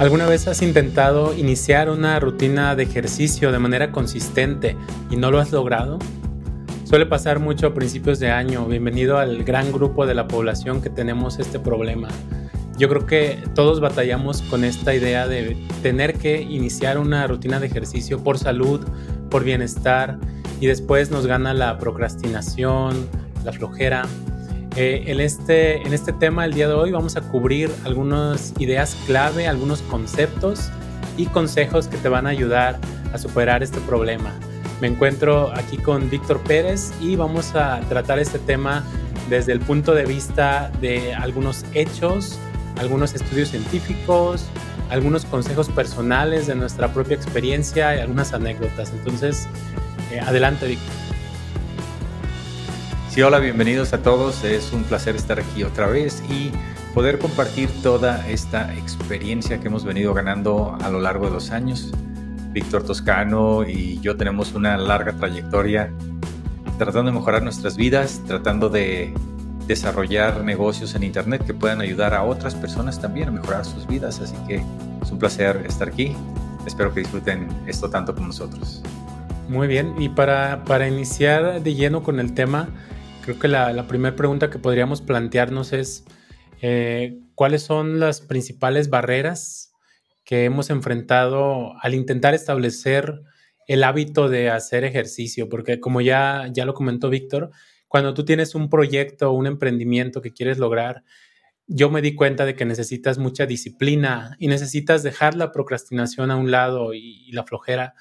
[0.00, 4.74] ¿Alguna vez has intentado iniciar una rutina de ejercicio de manera consistente
[5.10, 5.98] y no lo has logrado?
[6.84, 8.64] Suele pasar mucho a principios de año.
[8.64, 12.08] Bienvenido al gran grupo de la población que tenemos este problema.
[12.78, 17.66] Yo creo que todos batallamos con esta idea de tener que iniciar una rutina de
[17.66, 18.80] ejercicio por salud,
[19.28, 20.18] por bienestar
[20.62, 23.06] y después nos gana la procrastinación,
[23.44, 24.06] la flojera
[24.76, 28.96] eh, en, este, en este tema el día de hoy vamos a cubrir algunas ideas
[29.06, 30.70] clave, algunos conceptos
[31.16, 32.78] y consejos que te van a ayudar
[33.12, 34.32] a superar este problema.
[34.80, 38.84] Me encuentro aquí con Víctor Pérez y vamos a tratar este tema
[39.28, 42.38] desde el punto de vista de algunos hechos,
[42.78, 44.46] algunos estudios científicos,
[44.88, 48.92] algunos consejos personales de nuestra propia experiencia y algunas anécdotas.
[48.92, 49.48] Entonces,
[50.10, 51.09] eh, adelante Víctor.
[53.10, 54.44] Sí, hola, bienvenidos a todos.
[54.44, 56.52] Es un placer estar aquí otra vez y
[56.94, 61.90] poder compartir toda esta experiencia que hemos venido ganando a lo largo de los años.
[62.52, 65.92] Víctor Toscano y yo tenemos una larga trayectoria
[66.78, 69.12] tratando de mejorar nuestras vidas, tratando de
[69.66, 74.20] desarrollar negocios en Internet que puedan ayudar a otras personas también a mejorar sus vidas.
[74.20, 74.62] Así que
[75.02, 76.14] es un placer estar aquí.
[76.64, 78.82] Espero que disfruten esto tanto como nosotros.
[79.48, 82.68] Muy bien, y para, para iniciar de lleno con el tema,
[83.22, 86.04] creo que la, primera pregunta que podríamos plantearnos es,
[86.62, 89.72] eh, ¿cuáles son las principales barreras
[90.24, 93.22] que hemos enfrentado al intentar establecer
[93.66, 95.48] el hábito de hacer ejercicio?
[95.48, 97.50] Porque como ya, ya lo comentó Víctor,
[97.88, 101.02] cuando tú tienes un proyecto, un emprendimiento que quieres lograr,
[101.66, 106.36] yo me di cuenta de que necesitas mucha disciplina y necesitas dejar la procrastinación a
[106.36, 107.94] un lado y, la flojera.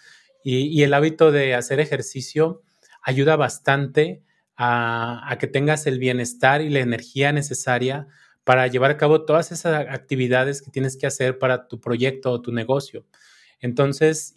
[0.43, 2.63] y, el hábito de hacer ejercicio
[3.03, 4.23] ayuda bastante
[4.61, 8.07] a, que tengas el bienestar y la energía necesaria
[8.43, 12.41] para llevar a cabo todas esas actividades que tienes que hacer para tu proyecto o
[12.41, 13.05] tu negocio.
[13.61, 14.35] Entonces,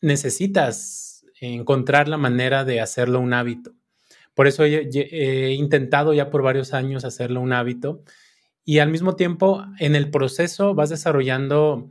[0.00, 3.74] necesitas encontrar la manera de hacerlo un hábito.
[4.32, 8.02] Por eso he, he, intentado ya por varios años hacerlo un hábito
[8.64, 11.90] y al mismo tiempo en el proceso vas desarrollando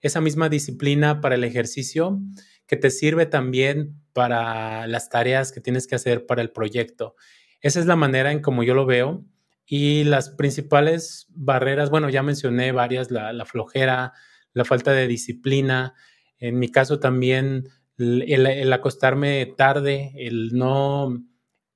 [0.00, 2.20] esa misma disciplina para el ejercicio
[2.66, 7.14] que te sirve también para las tareas que tienes que hacer para el proyecto.
[7.60, 9.24] Esa es la manera en como yo lo veo.
[9.64, 14.12] Y las principales barreras, bueno, ya mencioné varias, la, flojera,
[14.52, 15.94] la falta de disciplina.
[16.38, 21.22] En mi caso también el, acostarme tarde, el no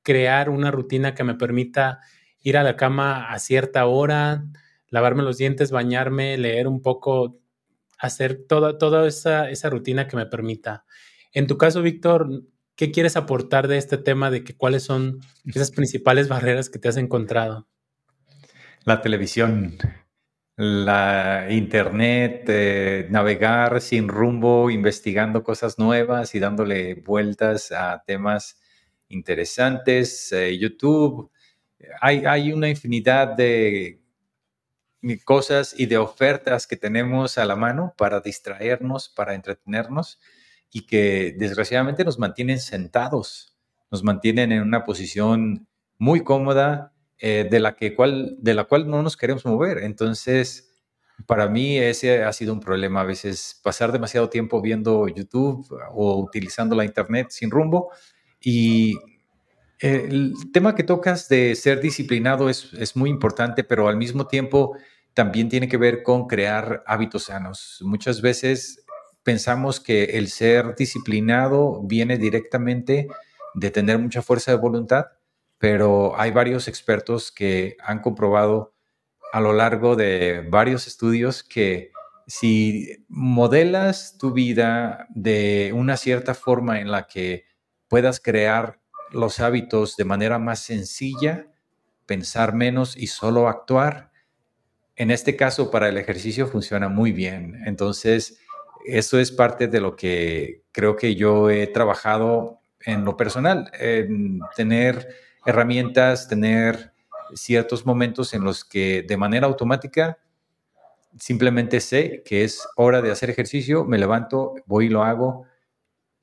[0.02, 2.00] crear una rutina que me permita
[2.40, 4.44] ir a la cama a cierta hora,
[4.88, 7.38] lavarme los dientes, bañarme, leer un poco,
[7.98, 10.84] hacer toda, toda esa, esa rutina que me permita
[11.36, 12.44] en tu caso, Víctor,
[12.76, 16.88] ¿qué quieres aportar de este tema de que cuáles son esas principales barreras que te
[16.88, 17.68] has encontrado?
[18.84, 19.76] La televisión,
[20.56, 28.58] la internet, eh, navegar sin rumbo, investigando cosas nuevas y dándole vueltas a temas
[29.08, 31.30] interesantes, eh, YouTube.
[32.00, 34.00] Hay, hay una infinidad de
[35.26, 40.18] cosas y de ofertas que tenemos a la mano para distraernos, para entretenernos
[40.76, 43.56] y que desgraciadamente nos mantienen sentados,
[43.90, 45.66] nos mantienen en una posición
[45.96, 49.78] muy cómoda eh, de, la que cual, de la cual no nos queremos mover.
[49.78, 50.70] Entonces,
[51.24, 56.20] para mí ese ha sido un problema a veces, pasar demasiado tiempo viendo YouTube o
[56.20, 57.90] utilizando la Internet sin rumbo.
[58.38, 58.98] Y
[59.78, 64.76] el tema que tocas de ser disciplinado es, es muy importante, pero al mismo tiempo
[65.14, 67.78] también tiene que ver con crear hábitos sanos.
[67.80, 68.84] Muchas veces
[69.26, 73.08] pensamos que el ser disciplinado viene directamente
[73.54, 75.06] de tener mucha fuerza de voluntad,
[75.58, 78.72] pero hay varios expertos que han comprobado
[79.32, 81.90] a lo largo de varios estudios que
[82.28, 87.46] si modelas tu vida de una cierta forma en la que
[87.88, 88.78] puedas crear
[89.10, 91.48] los hábitos de manera más sencilla,
[92.06, 94.12] pensar menos y solo actuar,
[94.94, 97.60] en este caso para el ejercicio funciona muy bien.
[97.66, 98.38] Entonces,
[98.86, 104.40] eso es parte de lo que creo que yo he trabajado en lo personal, en
[104.54, 105.08] tener
[105.44, 106.92] herramientas, tener
[107.34, 110.18] ciertos momentos en los que de manera automática
[111.18, 115.46] simplemente sé que es hora de hacer ejercicio, me levanto, voy y lo hago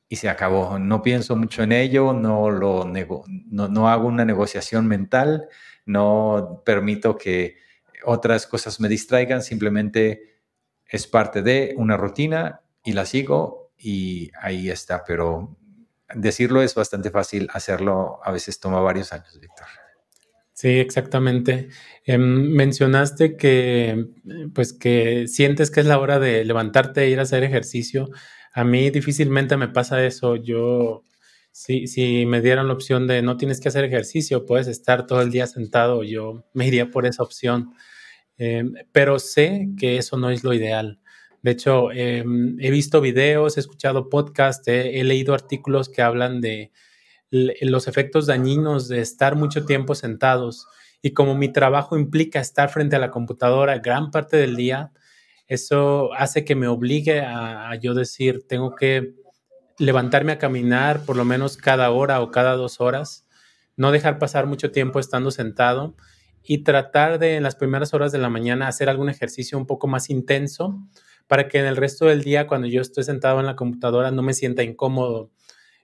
[0.07, 0.77] y se acabó.
[0.79, 5.47] No pienso mucho en ello, no lo nego, no, no hago una negociación mental,
[5.85, 7.57] no permito que
[8.05, 10.32] otras cosas me distraigan, simplemente
[10.87, 15.57] es parte de una rutina y la sigo y ahí está, pero
[16.15, 19.67] decirlo es bastante fácil, hacerlo a veces toma varios años, Víctor.
[20.53, 21.69] Sí, exactamente.
[22.05, 22.21] Em,
[22.51, 24.05] mencionaste que,
[24.53, 28.09] pues, que sientes que es la hora de levantarte e ir a hacer ejercicio.
[28.53, 30.35] A mí difícilmente me pasa eso.
[30.35, 31.03] Yo,
[31.51, 35.21] si, si me dieran la opción de no tienes que hacer ejercicio, puedes estar todo
[35.21, 37.73] el día sentado, yo me iría por esa opción.
[38.37, 40.99] Em, pero sé que eso no es lo ideal.
[41.41, 46.71] De hecho, em, he visto videos, he escuchado podcasts, he leído artículos que hablan de
[47.61, 50.67] los efectos dañinos de estar mucho tiempo sentados.
[51.01, 54.91] Y como mi trabajo implica estar frente a la computadora gran parte del día,
[55.47, 59.15] eso hace que me obligue a, yo decir, tengo que
[59.79, 63.27] levantarme a caminar por lo menos cada hora o cada dos horas,
[63.75, 65.95] no dejar pasar mucho tiempo estando sentado
[66.43, 69.87] y tratar de en las primeras horas de la mañana hacer algún ejercicio un poco
[69.87, 70.79] más intenso
[71.27, 74.21] para que en el resto del día, cuando yo estoy sentado en la computadora, no
[74.21, 75.31] me sienta incómodo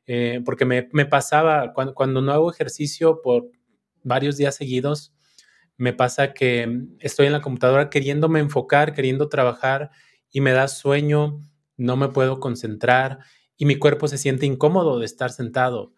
[0.06, 3.50] eh, porque me, pasaba, cuando, no hago ejercicio por
[4.04, 5.14] varios días seguidos,
[5.78, 9.92] me pasa que estoy en la computadora queriéndome enfocar, queriendo trabajar
[10.32, 11.48] y me da sueño,
[11.78, 13.20] no me puedo concentrar
[13.56, 15.94] y mi cuerpo se siente incómodo de estar sentado.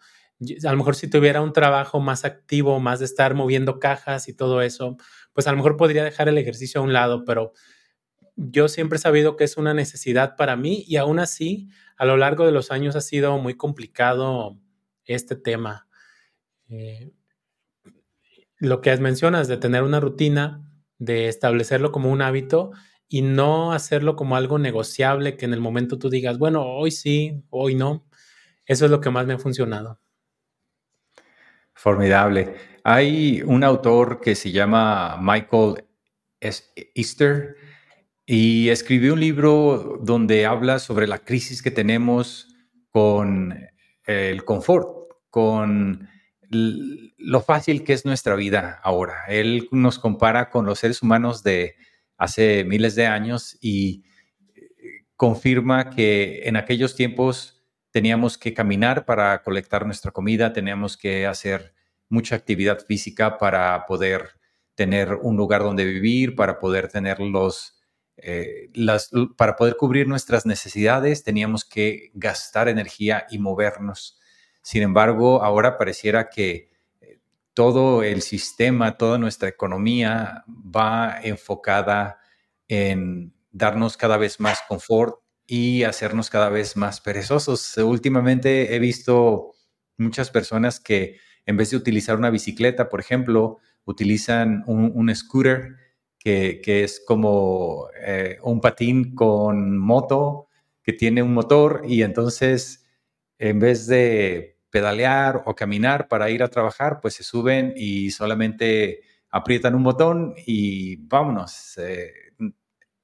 [0.65, 4.33] A lo mejor si tuviera un trabajo más activo, más de estar moviendo cajas y
[4.33, 4.97] todo eso,
[5.33, 7.53] pues a lo mejor podría dejar el ejercicio a un lado, pero
[8.35, 12.17] yo siempre he sabido que es una necesidad para mí y aún así a lo
[12.17, 14.59] largo de los años ha sido muy complicado
[15.05, 15.87] este tema.
[16.69, 17.11] Eh,
[18.57, 20.63] lo que mencionas de tener una rutina,
[20.99, 22.71] de establecerlo como un hábito
[23.07, 27.43] y no hacerlo como algo negociable que en el momento tú digas, bueno, hoy sí,
[27.49, 28.07] hoy no.
[28.65, 29.99] Eso es lo que más me ha funcionado.
[31.81, 32.53] Formidable.
[32.83, 35.83] Hay un autor que se llama Michael
[36.93, 37.55] Easter
[38.23, 42.55] y escribí un libro donde habla sobre la crisis que tenemos
[42.91, 43.57] con
[44.05, 44.89] el confort,
[45.31, 46.07] con
[46.51, 49.15] lo fácil que es nuestra vida ahora.
[49.27, 51.77] Él nos compara con los seres humanos de
[52.15, 54.03] hace miles de años y
[54.53, 57.60] eh, confirma que en aquellos tiempos
[57.91, 61.73] teníamos que caminar para colectar nuestra comida, teníamos que hacer
[62.09, 64.31] mucha actividad física para poder
[64.75, 67.81] tener un lugar donde vivir, para poder tener los
[68.23, 74.19] eh, las, para poder cubrir nuestras necesidades teníamos que gastar energía y movernos.
[74.61, 76.69] Sin embargo, ahora pareciera que
[77.01, 77.19] eh,
[77.53, 82.19] todo el sistema, toda nuestra economía va enfocada
[82.67, 85.15] en darnos cada vez más confort
[85.53, 87.75] y hacernos cada vez más perezosos.
[87.75, 89.51] Últimamente he visto
[89.97, 95.75] muchas personas que en vez de utilizar una bicicleta, por ejemplo, utilizan un, scooter
[96.17, 100.47] que, es como eh, un patín con moto
[100.83, 102.87] que tiene un motor y entonces
[103.37, 109.01] en vez de pedalear o caminar para ir a trabajar, pues se suben y solamente
[109.29, 111.77] aprietan un botón y vámonos.
[111.77, 112.30] Eh,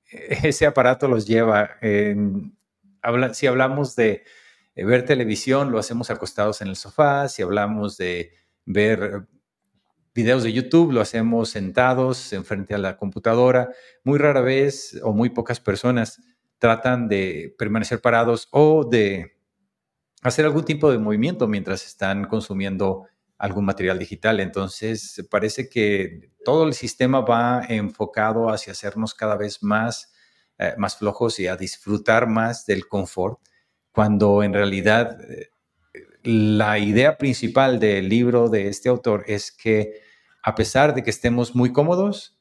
[0.43, 1.77] ese aparato los lleva.
[3.33, 4.23] si hablamos de
[4.75, 7.27] ver televisión, lo hacemos acostados en el sofá.
[7.29, 8.31] Si hablamos de
[8.65, 9.27] ver
[10.17, 13.69] videos de YouTube lo hacemos sentados enfrente a la computadora.
[14.03, 16.19] Muy rara vez o muy pocas personas
[16.57, 19.37] tratan de permanecer parados o de
[20.23, 23.05] hacer algún tipo de movimiento mientras están consumiendo
[23.37, 24.39] algún material digital.
[24.39, 30.11] Entonces, parece que todo el sistema va enfocado hacia hacernos cada vez más,
[30.57, 33.39] eh, más flojos y a disfrutar más del confort,
[33.91, 35.49] cuando en realidad eh,
[36.23, 40.01] la idea principal del libro de este autor es que
[40.43, 42.39] a pesar de que estemos muy cómodos,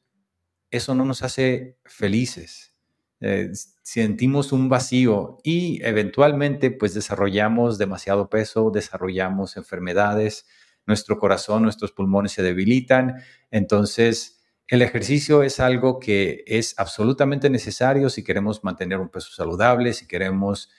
[0.71, 2.73] eso no nos hace felices.
[3.19, 10.45] Eh, sentimos un vacío y eventualmente pues desarrollamos demasiado peso, desarrollamos enfermedades,
[10.87, 13.21] nuestro corazón, nuestros pulmones se debilitan.
[13.51, 19.93] Entonces, el ejercicio es algo que es absolutamente necesario si queremos mantener un peso saludable,
[19.93, 20.69] si queremos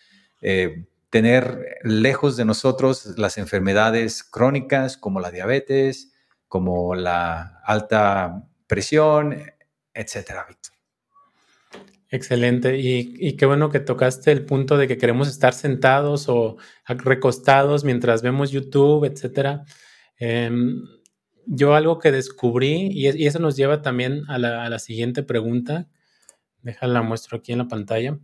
[0.43, 6.12] eh, tener lejos de nosotros las enfermedades crónicas como la diabetes,
[6.49, 9.37] como la alta presión,
[9.95, 10.79] etcétera, Víctor.
[12.11, 12.79] Excelente.
[12.79, 18.23] Y, qué bueno que tocaste el punto de que queremos estar sentados o recostados mientras
[18.23, 19.65] vemos YouTube, etcétera.
[20.18, 20.82] Em,
[21.46, 25.88] yo algo que descubrí, y, eso nos lleva también a la, siguiente pregunta,
[26.62, 28.18] déjala muestro aquí en la pantalla.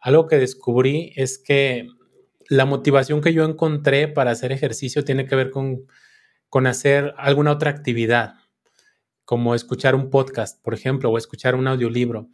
[0.00, 1.88] Algo que descubrí es que
[2.48, 5.86] la motivación que yo encontré para hacer ejercicio tiene que ver con
[6.48, 8.34] con hacer alguna otra actividad,
[9.24, 12.28] como escuchar un podcast, por ejemplo, o escuchar un audiolibro.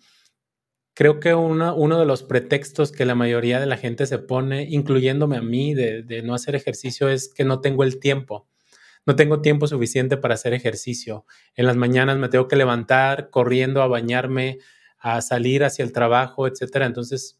[0.95, 5.37] Creo que uno de los pretextos que la mayoría de la gente se pone, incluyéndome
[5.37, 8.49] a mí, de, no hacer ejercicio, es que no tengo el tiempo.
[9.07, 11.27] No tengo tiempo suficiente para hacer ejercicio.
[11.55, 14.59] En las mañanas me tengo que levantar corriendo a bañarme,
[14.99, 16.87] a salir hacia el trabajo, etcétera.
[16.87, 17.39] Entonces,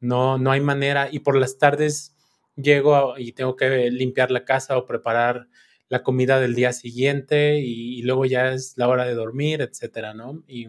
[0.00, 1.08] no, no hay manera.
[1.10, 2.14] Y por las tardes
[2.56, 5.48] llego y tengo que limpiar la casa o preparar
[5.88, 10.42] la comida del día siguiente y, luego ya es la hora de dormir, etcétera, ¿no?
[10.48, 10.68] Y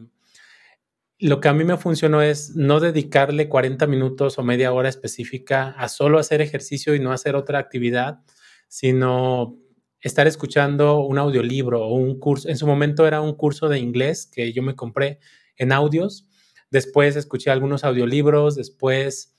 [1.18, 5.70] lo que a mí me funcionó es no dedicarle 40 minutos o media hora específica
[5.72, 8.20] a solo hacer ejercicio y no hacer otra actividad,
[8.68, 9.58] sino
[10.02, 12.50] estar escuchando un audiolibro o un curso.
[12.50, 15.20] En su momento era un curso de inglés que yo me compré
[15.58, 16.28] en audios.
[16.70, 19.36] Después escuché algunos audiolibros, después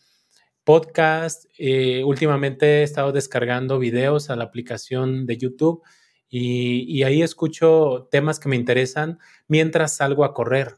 [0.64, 1.44] podcast.
[1.58, 5.82] Eh, últimamente he estado descargando videos a la aplicación de YouTube
[6.28, 10.74] y, ahí escucho temas que me interesan mientras salgo a correr.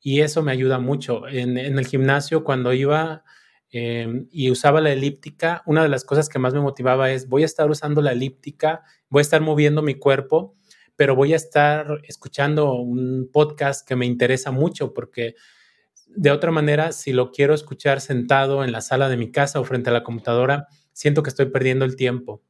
[0.00, 1.26] Y eso me ayuda mucho.
[1.26, 3.24] En, el gimnasio, cuando iba
[3.74, 7.42] em, y usaba la elíptica, una de las cosas que más me motivaba es, voy
[7.42, 10.54] a estar usando la elíptica, voy a estar moviendo mi cuerpo,
[10.96, 15.34] pero voy a estar escuchando un podcast que me interesa mucho porque
[16.06, 19.64] de otra manera, si lo quiero escuchar sentado en la sala de mi casa o
[19.64, 22.42] frente a la computadora, siento que estoy perdiendo el tiempo.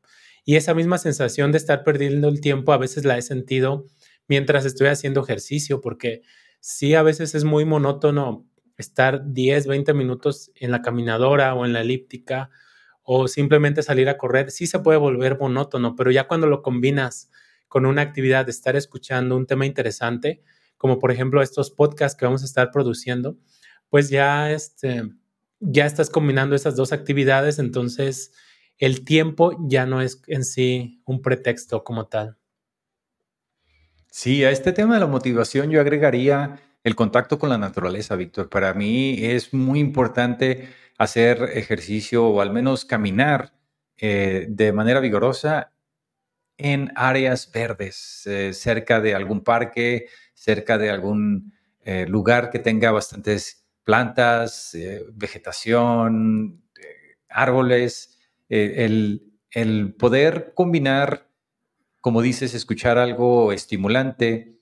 [0.45, 3.87] Y esa misma sensación de estar perdiendo el tiempo a veces la he sentido
[4.29, 6.23] mientras estoy haciendo ejercicio, porque
[6.61, 11.73] sí, a veces es muy monótono estar 10, 20 minutos en la caminadora o en
[11.73, 12.51] la elíptica
[13.03, 17.31] o simplemente salir a correr, sí se puede volver monótono, pero ya cuando lo combinas
[17.69, 20.43] con una actividad de estar escuchando un tema interesante,
[20.79, 23.37] como por ejemplo estos podcasts que vamos a estar produciendo,
[23.91, 25.03] pues ya, este,
[25.61, 28.33] ya estás combinando esas dos actividades, entonces
[28.79, 32.39] el tiempo ya no es en sí un pretexto como tal.
[34.11, 38.51] Sí, a este tema de la motivación yo agregaría el contacto con la naturaleza, Víctor.
[38.51, 43.55] Para mí es muy importante hacer ejercicio o al menos caminar
[43.97, 45.73] eh, de manera vigorosa
[46.59, 52.93] en áreas verdes, eh, cerca de algún parque, cerca de algún eh, lugar que tenga
[52.93, 54.77] bastantes plantas,
[55.13, 56.63] vegetación,
[57.29, 59.21] árboles, el,
[59.99, 61.29] poder combinar,
[62.01, 64.54] como dices, escuchar algo estimulante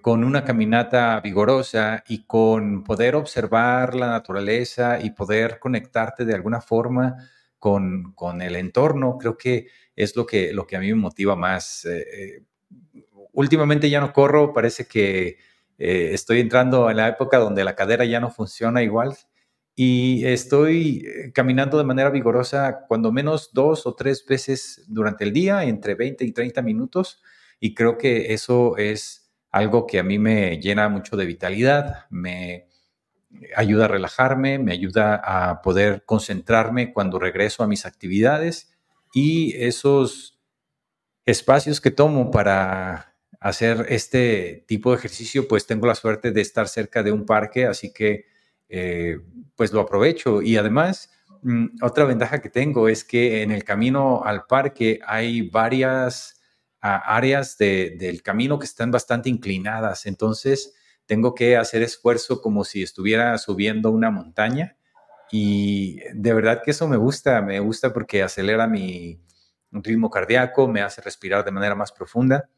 [0.00, 6.60] con una caminata vigorosa y con poder observar la naturaleza y poder conectarte de alguna
[6.60, 7.16] forma
[7.58, 11.86] con, el entorno, creo que es lo que, lo que a mí me motiva más.
[13.32, 15.38] últimamente ya no corro, parece que
[15.78, 19.16] eh, estoy entrando en la época donde la cadera ya no funciona igual
[19.80, 25.32] y estoy eh, caminando de manera vigorosa cuando menos dos o tres veces durante el
[25.32, 27.22] día, entre 20 y 30 minutos.
[27.60, 29.27] Y creo que eso es
[29.58, 32.68] algo que a mí me llena mucho de vitalidad, me
[33.56, 38.72] ayuda a relajarme, me ayuda a poder concentrarme cuando regreso a mis actividades
[39.12, 40.40] y esos
[41.26, 46.68] espacios que tomo para hacer este tipo de ejercicio, pues tengo la suerte de estar
[46.68, 48.26] cerca de un parque, así que
[48.68, 49.18] eh,
[49.54, 50.42] pues lo aprovecho.
[50.42, 51.10] Y además,
[51.42, 56.37] mm, otra ventaja que tengo es que en el camino al parque hay varias
[56.96, 60.74] áreas del camino que están bastante inclinadas, entonces
[61.06, 64.76] tengo que hacer esfuerzo como si estuviera subiendo una montaña.
[65.30, 69.20] Y de verdad que eso me gusta, me gusta porque acelera mi
[69.70, 72.48] ritmo cardíaco, me hace respirar de manera más profunda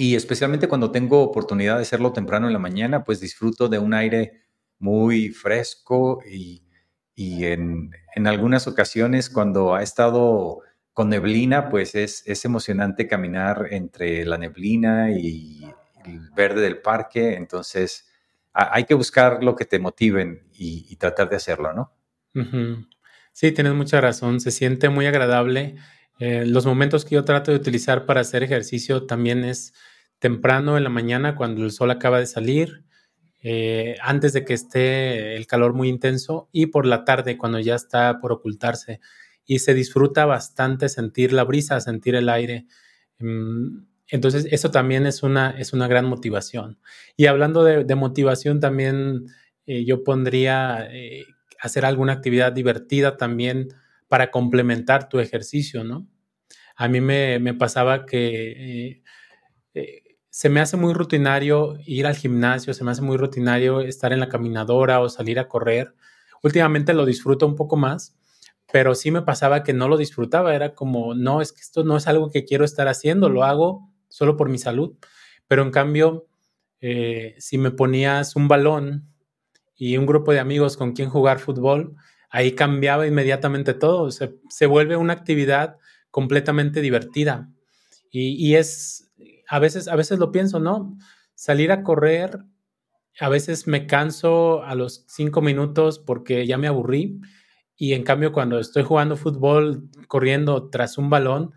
[0.00, 3.92] y especialmente cuando tengo oportunidad de hacerlo temprano en la mañana, pues disfruto de un
[3.92, 4.44] aire
[4.78, 6.64] muy fresco y,
[7.16, 7.90] en,
[8.24, 10.60] algunas ocasiones cuando ha estado
[11.00, 15.64] con neblina, pues es, es emocionante caminar entre la neblina y
[16.04, 17.36] el verde del parque.
[17.36, 18.06] Entonces,
[18.52, 21.94] hay que buscar lo que te motiven y, tratar de hacerlo, ¿no?
[23.32, 24.40] Sí, tienes mucha razón.
[24.40, 25.76] Se siente muy agradable.
[26.18, 29.72] Eh, los momentos que yo trato de utilizar para hacer ejercicio también es
[30.18, 32.84] temprano en la mañana cuando el sol acaba de salir,
[33.42, 37.74] eh, antes de que esté el calor muy intenso y por la tarde cuando ya
[37.74, 39.00] está por ocultarse.
[39.50, 42.66] Y se disfruta bastante sentir la brisa, sentir el aire.
[43.18, 46.78] Mm, entonces, eso también es una, es una gran motivación.
[47.16, 49.26] Y hablando de, motivación, también
[49.66, 51.24] eh, yo pondría eh,
[51.60, 53.68] hacer alguna actividad divertida también
[54.06, 56.06] para complementar tu ejercicio, ¿no?
[56.76, 59.02] A mí me, me pasaba que
[60.30, 64.20] se me hace muy rutinario ir al gimnasio, se me hace muy rutinario estar en
[64.20, 65.94] la caminadora o salir a correr.
[66.42, 68.16] Últimamente lo disfruto un poco más,
[68.72, 71.96] pero sí me pasaba que no lo disfrutaba, era como, no, es que esto no
[71.96, 74.96] es algo que quiero estar haciendo, lo hago solo por mi salud.
[75.48, 76.26] Pero en cambio,
[76.80, 79.08] eh, si me ponías un balón
[79.76, 81.96] y un grupo de amigos con quien jugar fútbol,
[82.30, 85.78] ahí cambiaba inmediatamente todo, se, se vuelve una actividad
[86.10, 87.48] completamente divertida
[88.10, 89.12] Y, es,
[89.48, 90.96] a veces, a veces lo pienso, ¿no?
[91.34, 92.38] Salir a correr,
[93.20, 97.20] a veces me canso a los cinco minutos porque ya me aburrí.
[97.80, 101.54] Y en cambio, cuando estoy jugando fútbol, corriendo tras un balón,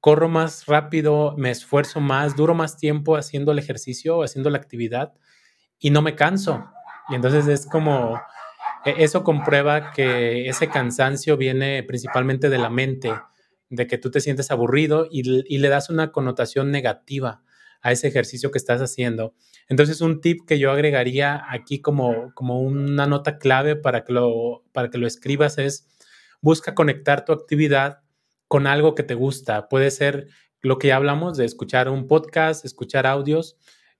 [0.00, 5.12] corro más rápido, me esfuerzo más, duro más tiempo haciendo el ejercicio, haciendo la actividad
[5.78, 6.64] y no me canso.
[7.10, 8.18] Y entonces es como,
[8.86, 13.12] e, eso comprueba que ese cansancio viene principalmente de la mente,
[13.68, 17.42] de que tú te sientes aburrido y, le das una connotación negativa
[17.80, 19.34] a ese ejercicio que estás haciendo.
[19.68, 24.64] Entonces, un tip que yo agregaría aquí como, como una nota clave para que, lo,
[24.72, 25.86] para que lo escribas es,
[26.40, 28.00] busca conectar tu actividad
[28.48, 29.68] con algo que te gusta.
[29.68, 30.28] Puede ser
[30.60, 33.56] lo que ya hablamos de escuchar un podcast, escuchar audios,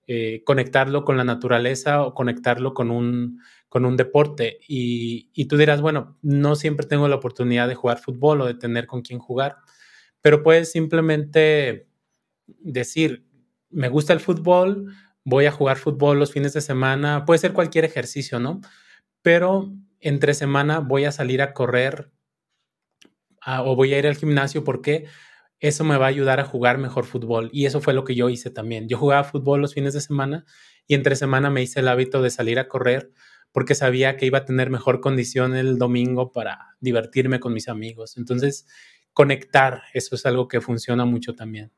[0.07, 4.57] eh, conectarlo con la naturaleza o conectarlo con un, con un deporte.
[4.67, 8.55] Y, y, tú dirás, bueno, no siempre tengo la oportunidad de jugar fútbol o de
[8.55, 9.57] tener con quién jugar,
[10.21, 11.87] pero puedes simplemente
[12.47, 13.28] decir,
[13.69, 17.85] me gusta el fútbol, voy a jugar fútbol los fines de semana, puede ser cualquier
[17.85, 18.61] ejercicio, ¿no?
[19.21, 22.11] Pero entre semana voy a salir a correr
[23.45, 25.05] o voy a ir al gimnasio porque
[25.59, 27.49] eso me va a ayudar a jugar mejor fútbol.
[27.51, 28.87] Y eso fue lo que yo hice también.
[28.87, 30.45] Yo jugaba fútbol los fines de semana
[30.87, 33.11] y entre semana me hice el hábito de salir a correr
[33.51, 38.15] porque sabía que iba a tener mejor condición el domingo para divertirme con mis amigos.
[38.17, 38.67] Entonces,
[39.11, 41.71] conectar, eso es algo que funciona mucho también.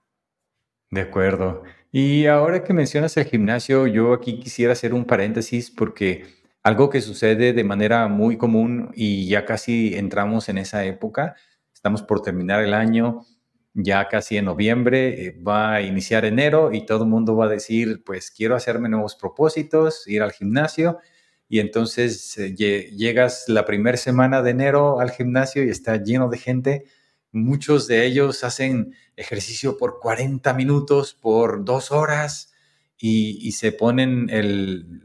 [0.92, 1.64] De acuerdo.
[1.92, 6.26] Y ahora que mencionas el gimnasio, yo aquí quisiera hacer un paréntesis porque
[6.64, 11.36] algo que sucede de manera muy común y ya casi entramos en esa época,
[11.74, 13.26] estamos por terminar el año,
[13.74, 17.50] ya casi en noviembre, eh, va a iniciar enero y todo el mundo va a
[17.50, 21.00] decir, pues quiero hacerme nuevos propósitos, ir al gimnasio.
[21.48, 26.38] Y entonces eh, llegas la primera semana de enero al gimnasio y está lleno de
[26.38, 26.86] gente.
[27.32, 32.54] Muchos de ellos hacen ejercicio por 40 minutos, por dos horas
[32.98, 34.28] y, se ponen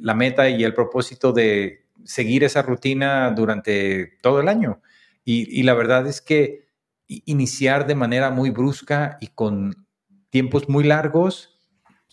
[0.00, 4.83] la meta y el propósito de seguir esa rutina durante todo el año.
[5.25, 6.66] y la verdad es que
[7.06, 9.87] iniciar de manera muy brusca y con
[10.31, 11.57] tiempos muy largos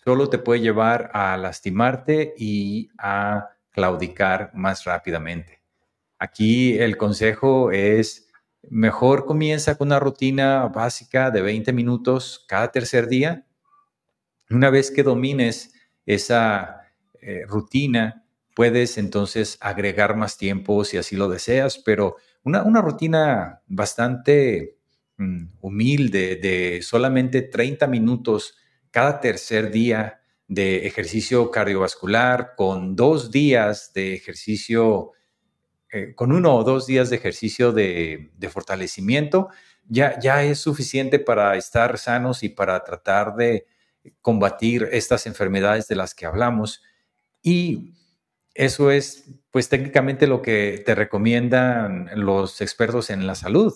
[0.03, 5.61] solo te puede llevar a lastimarte y a claudicar más rápidamente.
[6.19, 8.29] Aquí el consejo es,
[8.69, 13.45] mejor comienza con una rutina básica de 20 minutos cada tercer día.
[14.49, 15.73] Una vez que domines
[16.05, 16.81] esa
[17.21, 24.77] eh, rutina, puedes entonces agregar más tiempo si así lo deseas, pero una, rutina bastante
[25.17, 28.55] Mm, humilde de solamente 30 minutos
[28.89, 35.11] cada tercer día de ejercicio cardiovascular con dos días de ejercicio,
[35.93, 39.49] eh, con uno o dos días de ejercicio de, fortalecimiento,
[39.87, 43.67] ya, ya es suficiente para estar sanos y para tratar de
[44.19, 46.81] combatir estas enfermedades de las que hablamos.
[47.43, 47.93] Y
[48.55, 53.73] eso es, pues técnicamente lo que te recomiendan los expertos en la salud.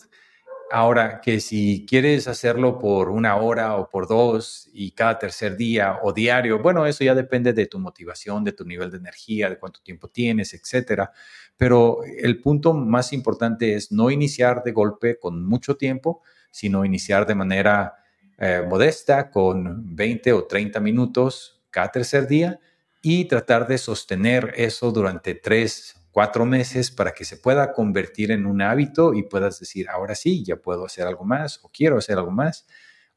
[0.69, 5.99] Ahora, que si quieres hacerlo por una hora o por dos y cada tercer día
[6.03, 9.57] o diario, bueno, eso ya depende de tu motivación, de tu nivel de energía, de
[9.57, 11.11] cuánto tiempo tienes, etcétera.
[11.55, 17.25] Pero el punto más importante es no iniciar de golpe con mucho tiempo, sino iniciar
[17.25, 17.95] de manera
[18.37, 22.59] eh, modesta con 20 o 30 minutos cada tercer día
[23.01, 28.47] y tratar de sostener eso durante tres cuatro meses para que se pueda convertir en
[28.47, 32.17] un hábito y puedas decir, ahora sí, ya puedo hacer algo más o quiero hacer
[32.17, 32.65] algo más.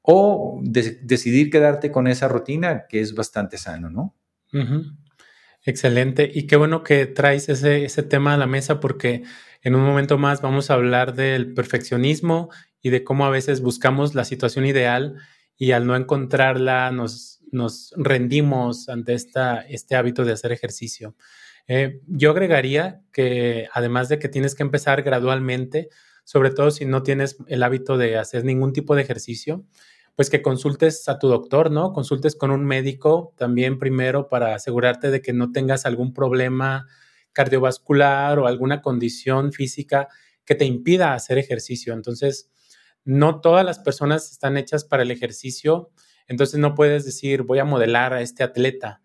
[0.03, 4.15] O decidir quedarte con esa rutina que es bastante sano, ¿no?
[5.65, 6.31] Excelente.
[6.31, 9.23] Y qué bueno que traes ese, ese tema a la mesa porque
[9.63, 12.51] en un momento más vamos a hablar del perfeccionismo
[12.83, 15.17] y de cómo a veces buscamos la situación ideal
[15.57, 21.17] y al no encontrarla nos, nos rendimos ante esta, este hábito de hacer ejercicio.
[21.67, 25.89] Eh, yo agregaría que además de que tienes que empezar gradualmente,
[26.25, 29.65] sobre todo si no tienes el hábito de hacer ningún tipo de ejercicio,
[30.17, 31.93] pues que consultes a tu doctor, ¿no?
[31.93, 36.87] Consultes con un médico también primero para asegurarte de que no tengas algún problema
[37.33, 40.09] cardiovascular o alguna condición física
[40.45, 41.95] que te impida hacer ejercicio.
[41.95, 42.51] Entonces,
[43.05, 45.91] no todas las personas están hechas para el ejercicio,
[46.27, 49.01] entonces no puedes decir voy a modelar a este atleta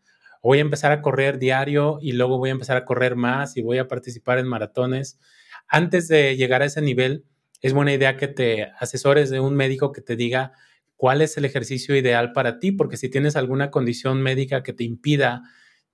[0.45, 3.63] voy a empezar a correr diario y luego voy a empezar a correr más y
[3.63, 5.19] voy a participar en maratones.
[5.67, 7.25] Antes de llegar a ese nivel,
[7.61, 10.51] es buena idea que te asesores de un médico que te diga
[10.97, 14.83] cuál es el ejercicio ideal para ti, porque si tienes alguna condición médica que te
[14.83, 15.41] impida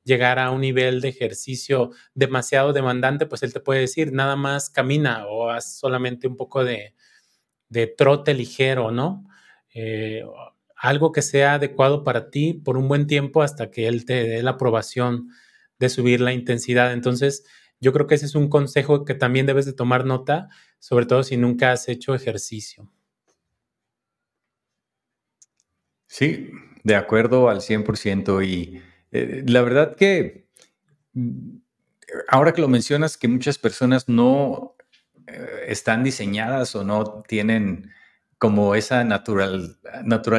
[0.04, 4.70] llegar a un nivel de ejercicio demasiado demandante, pues él te puede decir, nada más
[4.70, 6.94] camina o haz solamente un poco de,
[7.96, 9.30] trote ligero, ¿no?
[9.74, 10.26] Eh,
[10.82, 14.42] algo que sea adecuado para ti por un buen tiempo hasta que él te dé
[14.42, 15.30] la aprobación
[15.78, 16.92] de subir la intensidad.
[16.92, 17.46] Entonces,
[17.80, 21.22] yo creo que ese es un consejo que también debes de tomar nota, sobre todo
[21.22, 22.92] si nunca has hecho ejercicio.
[26.08, 26.50] Sí,
[26.84, 28.42] de acuerdo al 100%.
[28.44, 30.48] Y eh, la verdad que
[31.14, 31.58] mm,
[32.28, 34.76] ahora que lo mencionas, que muchas personas no
[35.28, 37.92] eh, están diseñadas o no tienen
[38.42, 39.78] como esa natural,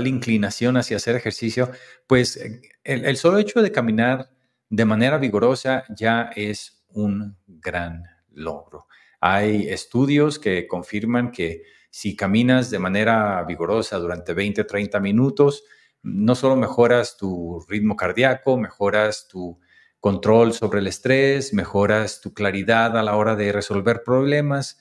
[0.06, 1.70] inclinación hacia hacer ejercicio,
[2.08, 2.36] pues
[2.82, 4.28] el, el solo hecho de caminar
[4.68, 8.88] de manera vigorosa ya es un gran logro.
[9.20, 15.62] Hay estudios que confirman que si caminas de manera vigorosa durante 20, 30 minutos,
[16.02, 19.60] no solo mejoras tu ritmo cardíaco, mejoras tu
[20.00, 24.80] control sobre el estrés, mejoras tu claridad a la hora de resolver problemas,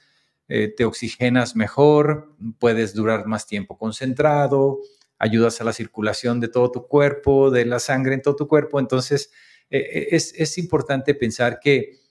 [0.54, 4.80] eh, te oxigenas mejor, puedes durar más tiempo concentrado,
[5.18, 8.78] ayudas a la circulación de todo tu cuerpo, de la sangre en todo tu cuerpo.
[8.78, 9.32] Entonces,
[9.70, 12.02] eh, es, es importante pensar que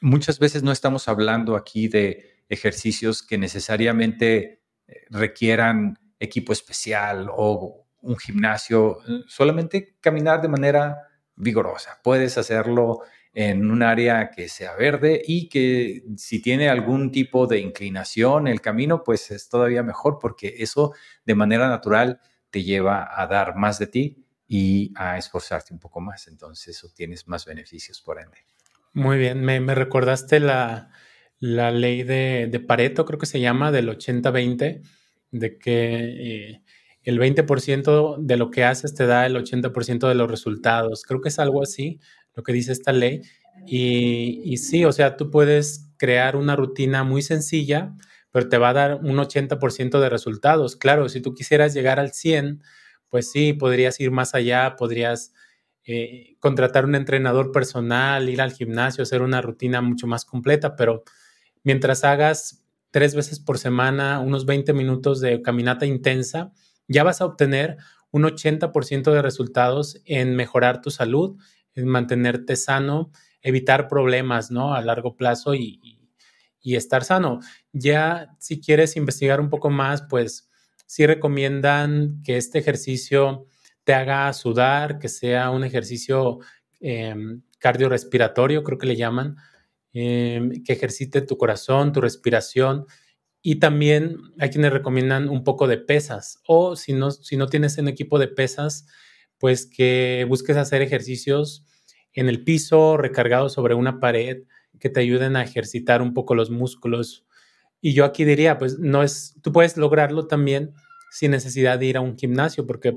[0.00, 7.84] muchas veces no estamos hablando aquí de ejercicios que necesariamente eh, requieran equipo especial o
[8.00, 10.96] un gimnasio, solamente caminar de manera
[11.36, 12.00] vigorosa.
[12.02, 13.00] Puedes hacerlo
[13.34, 18.60] en un área que sea verde y que si tiene algún tipo de inclinación el
[18.60, 20.92] camino, pues es todavía mejor porque eso
[21.24, 22.20] de manera natural
[22.50, 26.28] te lleva a dar más de ti y a esforzarte un poco más.
[26.28, 28.38] Entonces obtienes más beneficios por ende.
[28.92, 30.90] Muy bien, me, recordaste la,
[31.40, 34.82] ley de, Pareto, creo que se llama, del 80-20,
[35.32, 36.63] de que eh,
[37.04, 41.02] el 20% de lo que haces te da el 80% de los resultados.
[41.04, 42.00] Creo que es algo así
[42.34, 43.22] lo que dice esta ley.
[43.66, 47.94] Y, y, sí, o sea, tú puedes crear una rutina muy sencilla,
[48.32, 50.76] pero te va a dar un 80% de resultados.
[50.76, 52.62] Claro, si tú quisieras llegar al 100,
[53.08, 55.32] pues sí, podrías ir más allá, podrías
[55.86, 61.04] eh, contratar un entrenador personal, ir al gimnasio, hacer una rutina mucho más completa, pero
[61.62, 66.52] mientras hagas tres veces por semana unos 20 minutos de caminata intensa,
[66.88, 67.76] ya vas a obtener
[68.10, 71.36] un 80% de resultados en mejorar tu salud,
[71.74, 73.10] en mantenerte sano,
[73.42, 74.74] evitar problemas, ¿no?
[74.74, 75.80] A largo plazo y,
[76.64, 77.40] y estar sano.
[77.72, 80.48] Ya si quieres investigar un poco más, pues
[80.86, 83.46] sí recomiendan que este ejercicio
[83.84, 86.38] te haga sudar, que sea un ejercicio
[86.80, 89.36] em, cardiorrespiratorio, creo que le llaman,
[89.92, 92.86] em, que ejercite tu corazón, tu respiración.
[93.46, 97.76] Y también hay quienes recomiendan un poco de pesas o si no, si no tienes
[97.76, 98.86] un equipo de pesas,
[99.36, 101.66] pues que busques hacer ejercicios
[102.14, 104.44] en el piso, recargados sobre una pared,
[104.80, 107.26] que te ayuden a ejercitar un poco los músculos.
[107.82, 110.72] Y yo aquí diría, pues no es, tú puedes lograrlo también
[111.10, 112.96] sin necesidad de ir a un gimnasio, porque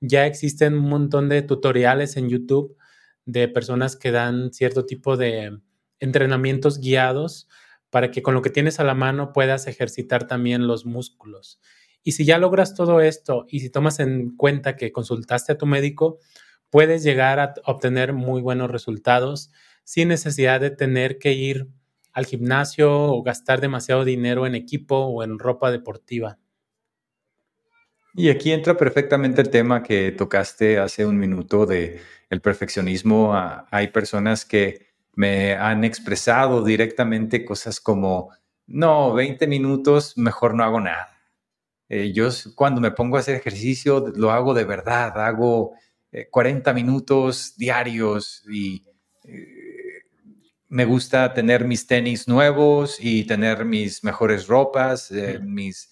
[0.00, 2.76] ya existen un montón de tutoriales en YouTube
[3.24, 5.58] de personas que dan cierto tipo de
[6.00, 7.48] entrenamientos guiados
[7.90, 11.60] para que con lo que tienes a la mano puedas ejercitar también los músculos.
[12.02, 15.66] Y si ya logras todo esto y si tomas en cuenta que consultaste a tu
[15.66, 16.18] médico,
[16.70, 19.50] puedes llegar a obtener muy buenos resultados
[19.84, 21.68] sin necesidad de tener que ir
[22.12, 26.38] al gimnasio o gastar demasiado dinero en equipo o en ropa deportiva.
[28.14, 33.34] Y aquí entra perfectamente el tema que tocaste hace un minuto de el perfeccionismo.
[33.34, 34.85] Ah, hay personas que
[35.16, 38.30] me han expresado directamente cosas como,
[38.66, 41.08] no, 20 minutos, mejor no hago nada.
[41.88, 45.72] Eh, yo cuando me pongo a hacer ejercicio lo hago de verdad, hago
[46.30, 48.84] 40 eh, minutos diarios y
[49.24, 50.02] eh,
[50.68, 55.90] me gusta tener mis tenis nuevos y tener mis mejores ropas, mis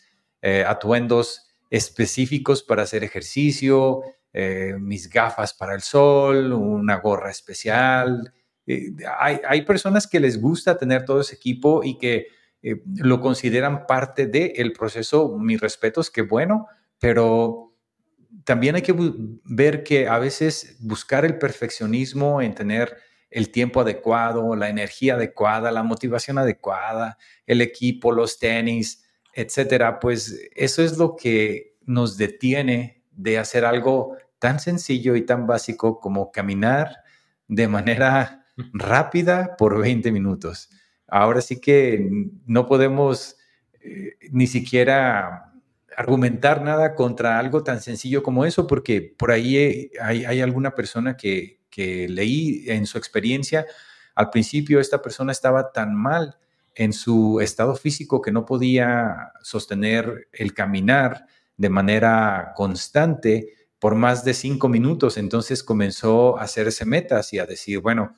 [0.67, 4.03] atuendos específicos para hacer ejercicio,
[4.37, 8.35] eh, mis gafas para el sol, una gorra especial.
[8.67, 12.29] Eh, hay, personas que les gusta tener todo ese equipo y que
[12.63, 15.37] eh, lo consideran parte del proceso.
[15.39, 16.67] Mis respetos, qué bueno,
[16.99, 17.75] pero
[18.45, 18.95] también hay que
[19.45, 22.97] ver que a veces buscar el perfeccionismo en tener
[23.31, 30.41] el tiempo adecuado, la energía adecuada, la motivación adecuada, el equipo, los tenis, etcétera, pues
[30.55, 36.31] eso es lo que nos detiene de hacer algo tan sencillo y tan básico como
[36.31, 36.99] caminar
[37.49, 40.71] de manera rápida por 20 minutos.
[41.07, 42.09] Ahora sí que
[42.47, 43.37] no podemos
[43.81, 45.53] eh, ni siquiera
[45.97, 51.17] argumentar nada contra algo tan sencillo como eso, porque por ahí eh, hay, alguna persona
[51.17, 53.67] que, que leí en su experiencia,
[54.15, 56.37] al principio esta persona estaba tan mal
[56.75, 64.25] en su estado físico que no podía sostener el caminar de manera constante por más
[64.25, 65.17] de cinco minutos.
[65.17, 68.15] Entonces comenzó a hacerse metas y a decir, bueno,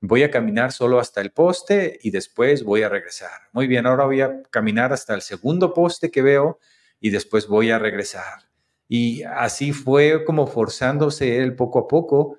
[0.00, 3.40] voy a caminar solo hasta el poste y después voy a regresar.
[3.52, 6.58] Muy bien, ahora voy a caminar hasta el segundo poste que veo
[7.00, 8.48] y después voy a regresar.
[8.88, 12.38] Y así fue como forzándose él poco a poco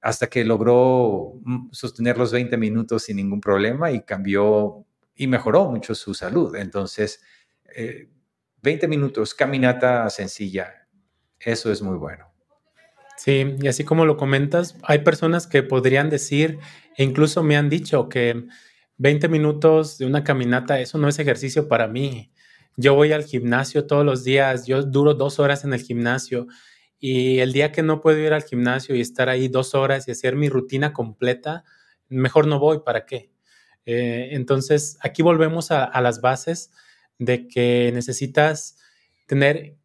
[0.00, 5.70] hasta que logró mm, sostener los 20 minutos sin ningún problema y cambió y mejoró
[5.70, 6.56] mucho su salud.
[6.56, 7.22] Entonces,
[8.62, 10.88] 20 eh, minutos, caminata sencilla,
[11.38, 12.33] eso es muy bueno.
[13.16, 16.58] Sí, y así como lo comentas, hay personas que podrían decir,
[16.96, 18.44] e incluso me han dicho que
[18.96, 22.32] 20 minutos de una caminata, eso no es ejercicio para mí.
[22.76, 26.48] Yo voy al gimnasio todos los días, yo duro dos horas en el gimnasio
[26.98, 30.10] y el día que no puedo ir al gimnasio y estar ahí dos horas y
[30.10, 31.64] hacer mi rutina completa,
[32.08, 33.30] mejor no voy, ¿para qué?
[33.86, 36.72] Eh, entonces, aquí volvemos a, a las bases
[37.18, 38.76] de que necesitas
[39.26, 39.76] tener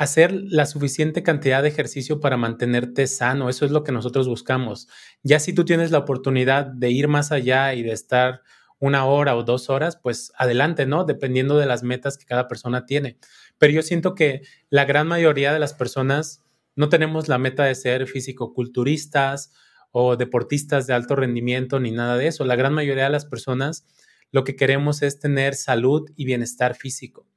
[0.00, 3.50] hacer la suficiente cantidad de ejercicio para mantenerte sano.
[3.50, 4.88] Eso es lo que nosotros buscamos.
[5.22, 8.40] Ya si tú tienes la oportunidad de ir más allá y de estar
[8.78, 11.04] una hora o dos horas, pues adelante, ¿no?
[11.04, 13.18] Dependiendo de las metas que cada persona tiene.
[13.58, 16.42] Pero yo siento que la gran mayoría de las personas
[16.76, 19.52] no tenemos la meta de ser físico-culturistas
[19.92, 22.46] o deportistas de alto rendimiento ni nada de eso.
[22.46, 23.84] La gran mayoría de las personas
[24.32, 27.29] lo que queremos es tener salud y bienestar físico.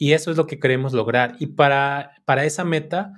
[0.00, 1.36] Y eso es lo que queremos lograr.
[1.40, 3.12] Y para, para esa meta,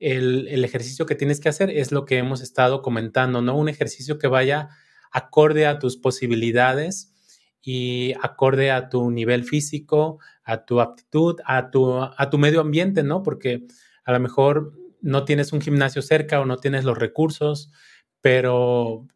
[0.00, 3.56] el, el, ejercicio que tienes que hacer es lo que hemos estado comentando, ¿no?
[3.56, 4.68] Un ejercicio que vaya
[5.12, 7.14] acorde a tus posibilidades
[7.62, 13.04] y acorde a tu nivel físico, a tu aptitud, a tu, a tu medio ambiente,
[13.04, 13.22] ¿no?
[13.22, 13.64] Porque
[14.04, 17.70] a lo mejor no tienes un gimnasio cerca o no tienes los recursos,
[18.20, 19.06] pero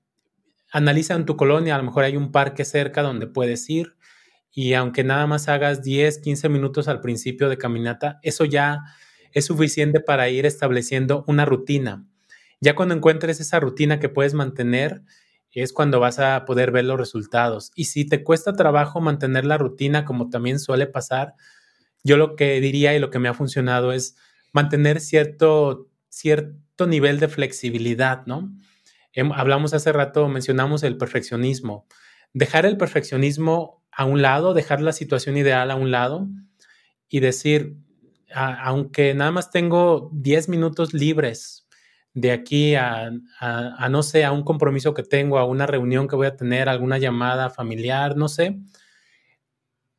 [0.71, 3.97] analiza en tu colonia, a lo mejor hay un parque cerca donde puedes ir
[4.61, 8.81] y aunque nada más hagas 10, 15 minutos al principio de caminata, eso ya
[9.31, 12.05] es suficiente para ir estableciendo una rutina.
[12.61, 15.05] Ya cuando encuentres esa rutina que puedes mantener,
[15.53, 17.71] es cuando vas a poder ver los resultados.
[17.77, 21.35] Y si te cuesta trabajo mantener la rutina, como también suele pasar,
[22.03, 24.17] yo lo que diría y lo que me ha funcionado es
[24.53, 28.53] mantener cierto, cierto nivel de flexibilidad, ¿no?
[29.37, 31.87] Hablamos hace rato, mencionamos el perfeccionismo.
[32.33, 36.29] Dejar el perfeccionismo a un lado, dejar la situación ideal a un lado
[37.09, 37.75] y decir,
[38.33, 41.67] aunque nada más tengo 10 minutos libres
[42.15, 43.11] de aquí a,
[43.91, 46.99] no sé, a un compromiso que tengo, a una reunión que voy a tener, alguna
[46.99, 48.61] llamada familiar, no sé,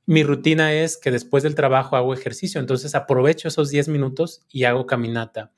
[0.06, 4.64] mi rutina es que después del trabajo hago ejercicio, entonces aprovecho esos 10 minutos y
[4.64, 5.52] hago caminata.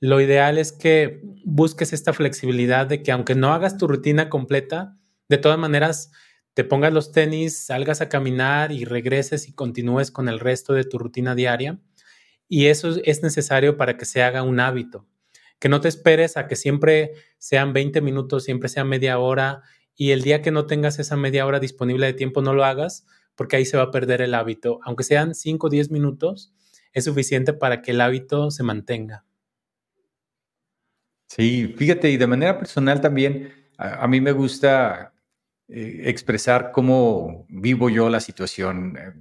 [0.00, 4.98] Lo ideal es que busques esta flexibilidad de que aunque no hagas tu rutina completa,
[5.30, 6.12] de todas maneras
[6.54, 10.84] te pongas los tenis, salgas a caminar y regreses y continúes con el resto de
[10.84, 11.80] tu rutina diaria.
[12.48, 15.06] Y eso es necesario para que se haga un hábito.
[15.58, 19.62] Que no te esperes a que siempre sean 20 minutos, siempre sea media hora
[19.96, 23.04] y el día que no tengas esa media hora disponible de tiempo no lo hagas
[23.34, 24.78] porque ahí se va a perder el hábito.
[24.84, 26.54] Aunque sean 5 o 10 minutos,
[26.92, 29.24] es suficiente para que el hábito se mantenga.
[31.26, 35.13] Sí, fíjate, y de manera personal también, a, a mí me gusta
[35.68, 38.96] eh, expresar cómo vivo yo la situación.
[38.98, 39.12] Eh,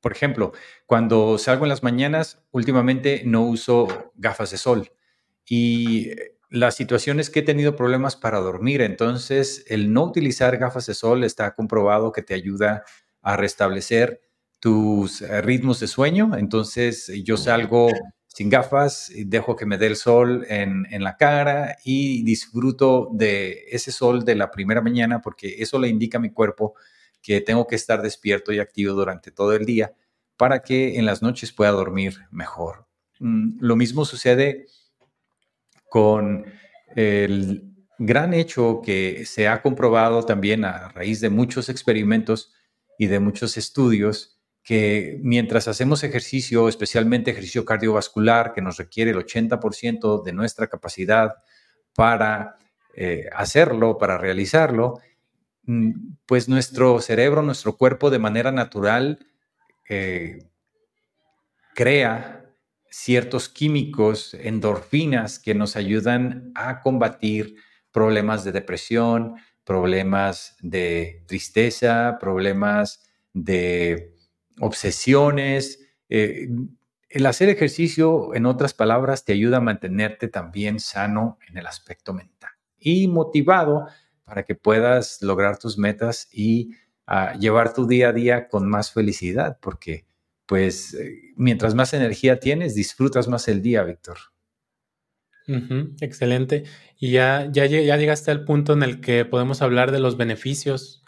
[0.00, 0.52] por ejemplo,
[0.86, 4.90] cuando salgo en las mañanas, últimamente no uso gafas de sol
[5.44, 6.10] y
[6.48, 10.94] la situación es que he tenido problemas para dormir, entonces el no utilizar gafas de
[10.94, 12.84] sol está comprobado que te ayuda
[13.22, 14.20] a restablecer
[14.60, 17.88] tus eh, ritmos de sueño, entonces yo salgo
[18.36, 23.90] sin gafas, dejo que me dé el sol en, la cara y disfruto de ese
[23.90, 26.74] sol de la primera mañana porque eso le indica a mi cuerpo
[27.22, 29.94] que tengo que estar despierto y activo durante todo el día
[30.36, 32.86] para que en las noches pueda dormir mejor.
[33.20, 34.66] Mm, lo mismo sucede
[35.88, 36.44] con
[36.94, 42.52] el gran hecho que se ha comprobado también a raíz de muchos experimentos
[42.98, 44.35] y de muchos estudios
[44.66, 51.36] que mientras hacemos ejercicio, especialmente ejercicio cardiovascular, que nos requiere el 80% de nuestra capacidad
[51.94, 52.56] para
[52.96, 54.98] eh, hacerlo, para realizarlo,
[55.66, 55.92] mm,
[56.26, 59.24] pues nuestro cerebro, nuestro cuerpo de manera natural
[59.88, 60.40] eh,
[61.76, 62.44] crea
[62.90, 67.54] ciertos químicos, endorfinas, que nos ayudan a combatir
[67.92, 74.15] problemas de depresión, problemas de tristeza, problemas de
[74.60, 75.80] obsesiones.
[76.08, 76.48] Eh,
[77.08, 82.12] el hacer ejercicio, en otras palabras, te ayuda a mantenerte también sano en el aspecto
[82.12, 83.86] mental y motivado
[84.24, 86.72] para que puedas lograr tus metas y
[87.06, 90.06] ah, llevar tu día a día con más felicidad, porque
[90.46, 94.18] pues eh, mientras más energía tienes, disfrutas más el día, Víctor.
[96.00, 96.64] excelente.
[96.98, 101.04] Y ya, ya, ya llegaste al punto en el que podemos hablar de los beneficios.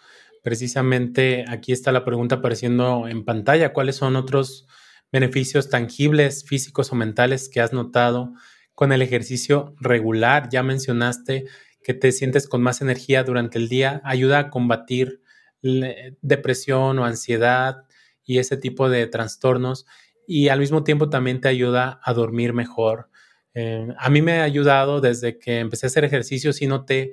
[0.48, 3.74] Precisamente aquí está la pregunta apareciendo en pantalla.
[3.74, 4.66] ¿Cuáles son otros
[5.12, 8.32] beneficios tangibles, físicos o mentales que has notado
[8.74, 10.48] con el ejercicio regular?
[10.50, 11.44] Ya mencionaste
[11.84, 15.20] que te sientes con más energía durante el día, ayuda a combatir
[15.60, 17.84] depresión o ansiedad
[18.24, 19.84] y ese tipo de trastornos
[20.26, 23.10] y al mismo tiempo también te ayuda a dormir mejor.
[23.52, 27.12] Eh, a mí me ha ayudado desde que empecé a hacer ejercicio, sí noté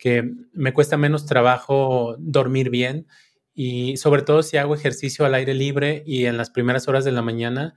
[0.00, 3.06] que me cuesta menos trabajo dormir bien
[3.54, 7.12] y sobre todo si hago ejercicio al aire libre y en las primeras horas de
[7.12, 7.74] la mañana,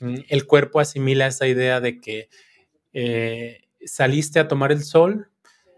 [0.00, 2.28] el cuerpo asimila esa idea de que
[2.92, 5.30] eh, saliste a tomar el sol,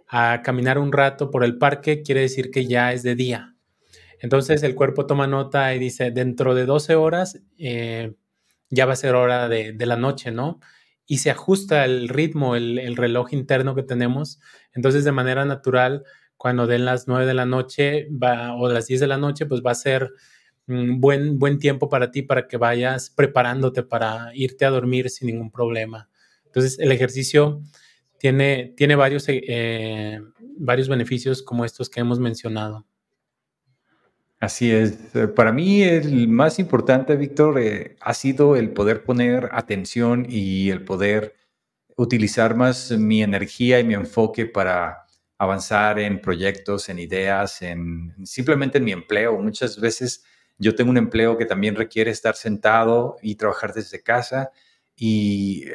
[0.09, 3.55] a caminar un rato por el parque, quiere decir que ya es de día.
[4.21, 8.15] Entonces el cuerpo toma nota y dice, dentro de 12 horas eh,
[8.71, 10.61] ya va a ser hora de, la noche, ¿no?
[11.07, 14.41] Y se ajusta el ritmo, el, reloj interno que tenemos.
[14.73, 16.05] Entonces de manera natural,
[16.37, 19.63] cuando den las 9 de la noche va, o las 10 de la noche, pues
[19.65, 20.11] va a ser
[20.67, 25.27] un buen, buen tiempo para ti para que vayas preparándote para irte a dormir sin
[25.27, 26.09] ningún problema.
[26.47, 27.63] Entonces el ejercicio
[28.19, 30.21] tiene, tiene varios, eh,
[30.59, 32.87] varios beneficios como estos que hemos mencionado.
[34.43, 35.15] Así es.
[35.15, 40.71] Eh, para mí el más importante, Víctor, eh, ha sido el poder poner atención y
[40.71, 41.37] el poder
[41.97, 45.07] utilizar más mi energía y mi enfoque para
[45.39, 49.39] avanzar en proyectos, en ideas, en simplemente en mi empleo.
[49.39, 50.25] Muchas veces
[50.59, 54.51] yo tengo un empleo que también requiere estar sentado y trabajar desde casa
[54.97, 55.67] y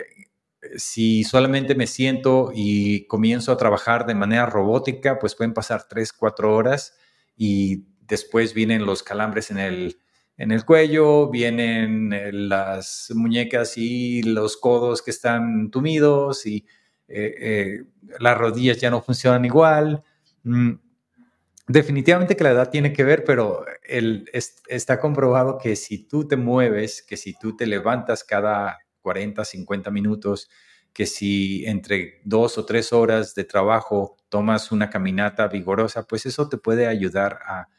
[0.75, 6.11] si solamente me siento y comienzo a trabajar de manera robótica, pues pueden pasar tres,
[6.13, 6.95] cuatro horas
[7.35, 9.97] y después vienen los calambres en el,
[10.37, 16.65] en el cuello, vienen eh, las muñecas y los codos que están tumidos y
[17.07, 17.83] eh, eh,
[18.19, 20.03] las rodillas ya no funcionan igual.
[20.43, 20.73] Mm,
[21.67, 24.29] definitivamente que la edad tiene que ver, pero el,
[24.67, 29.89] está comprobado que si tú te mueves, que si tú te levantas cada 40, 50
[29.89, 30.49] minutos,
[30.93, 36.49] que si entre dos o tres horas de trabajo tomas una caminata vigorosa, pues eso
[36.49, 37.69] te puede ayudar a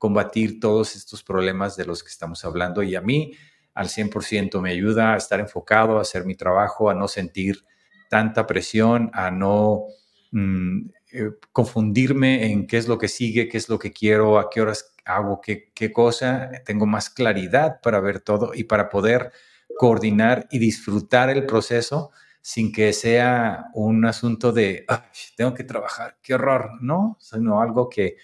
[0.00, 2.82] combatir todos estos problemas de los que estamos hablando.
[2.82, 3.34] Y a mí
[3.74, 7.66] al 100% me ayuda a estar enfocado, a hacer mi trabajo, a no sentir
[8.08, 9.84] tanta presión, a no
[10.30, 14.48] mm, eh, confundirme en qué es lo que sigue, qué es lo que quiero, a
[14.48, 16.50] qué horas hago qué, qué cosa.
[16.64, 19.30] Tengo más claridad para ver todo y para poder
[19.76, 22.10] coordinar y disfrutar el proceso
[22.40, 24.86] sin que sea un asunto de,
[25.36, 27.18] tengo que trabajar, qué horror, ¿no?
[27.20, 28.16] Sino algo que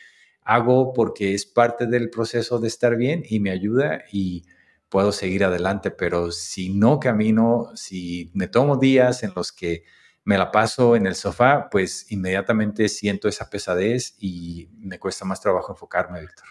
[0.47, 4.45] hago porque es parte del proceso de estar bien y me ayuda y
[4.89, 9.83] puedo seguir adelante, pero si no camino, si me tomo días en los que
[10.25, 15.41] me la paso en el sofá, pues inmediatamente siento esa pesadez y me cuesta más
[15.41, 16.47] trabajo enfocarme, Víctor.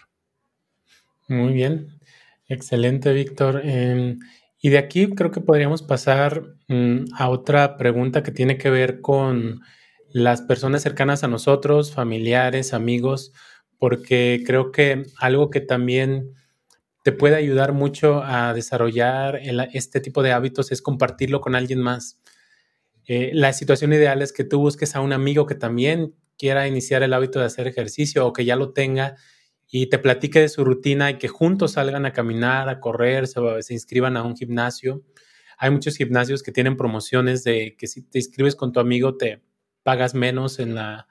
[1.28, 1.98] Muy bien,
[2.48, 3.62] excelente, Víctor.
[3.64, 4.18] Em,
[4.60, 9.00] y de aquí creo que podríamos pasar mm, a otra pregunta que tiene que ver
[9.00, 9.62] con
[10.10, 13.32] las personas cercanas a nosotros, familiares, amigos,
[13.78, 16.32] porque creo que algo que también
[17.06, 19.40] te puede ayudar mucho a desarrollar
[19.72, 22.20] este tipo de hábitos es compartirlo con alguien más.
[23.06, 27.02] Eh, la situación ideal es que tú busques a un amigo que también quiera iniciar
[27.04, 29.14] el hábito de hacer ejercicio o que ya lo tenga
[29.68, 33.40] y te platique de su rutina y que juntos salgan a caminar, a correr, se,
[33.60, 35.02] se, inscriban a un gimnasio.
[35.58, 39.42] Hay muchos gimnasios que tienen promociones de que si te inscribes con tu amigo te
[39.84, 41.06] pagas menos en la,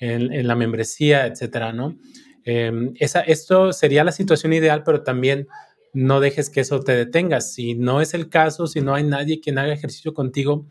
[0.00, 1.96] en, la membresía, etcétera, ¿no?
[2.44, 5.46] Em, esa, esto sería la situación ideal, pero también
[5.92, 7.40] no dejes que eso te detenga.
[7.40, 10.66] Si no es el caso, si no hay nadie quien haga ejercicio contigo,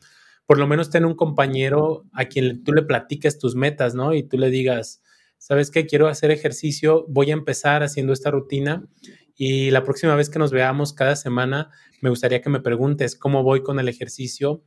[0.45, 4.13] por lo menos ten un compañero a quien tú le platiques tus metas, ¿no?
[4.15, 5.01] Y tú le digas,
[5.37, 5.85] ¿sabes qué?
[5.85, 8.87] Quiero hacer ejercicio, voy a empezar haciendo esta rutina
[9.35, 11.69] y la próxima vez que nos veamos cada semana,
[12.01, 14.63] me gustaría que me preguntes cómo voy con el ejercicio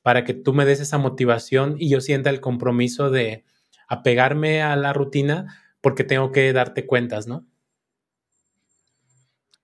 [0.00, 3.44] para que tú me des esa motivación y yo sienta el compromiso de
[3.88, 7.46] apegarme a la rutina porque tengo que darte cuentas, ¿no?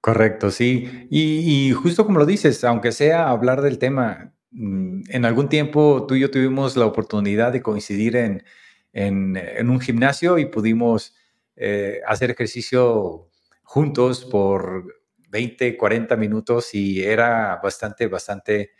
[0.00, 1.06] Correcto, sí.
[1.10, 6.14] Y, justo como lo dices, aunque sea hablar del tema, mm, en algún tiempo tú
[6.14, 8.44] y yo tuvimos la oportunidad de coincidir en,
[8.92, 11.14] en, un gimnasio y pudimos
[11.56, 13.28] eh, hacer ejercicio
[13.62, 14.86] juntos por
[15.28, 18.70] 20, 40 minutos y era bastante, bastante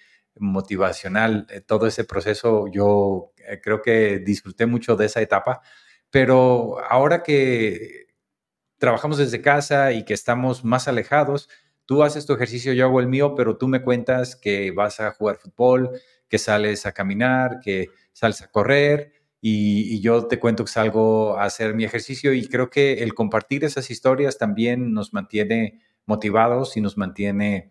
[0.40, 2.66] motivacional eh, todo ese proceso.
[2.68, 5.60] Yo eh, creo que disfruté mucho de esa etapa,
[6.10, 8.06] pero ahora que
[8.78, 11.48] trabajamos desde casa y que estamos más alejados,
[11.84, 15.10] tú haces tu ejercicio, yo hago el mío, pero tú me cuentas que vas a
[15.12, 15.90] jugar fútbol,
[16.28, 21.44] que sales a caminar, que sales a correr y, yo te cuento que salgo a
[21.44, 26.80] hacer mi ejercicio y creo que el compartir esas historias también nos mantiene motivados y
[26.80, 27.70] nos mantiene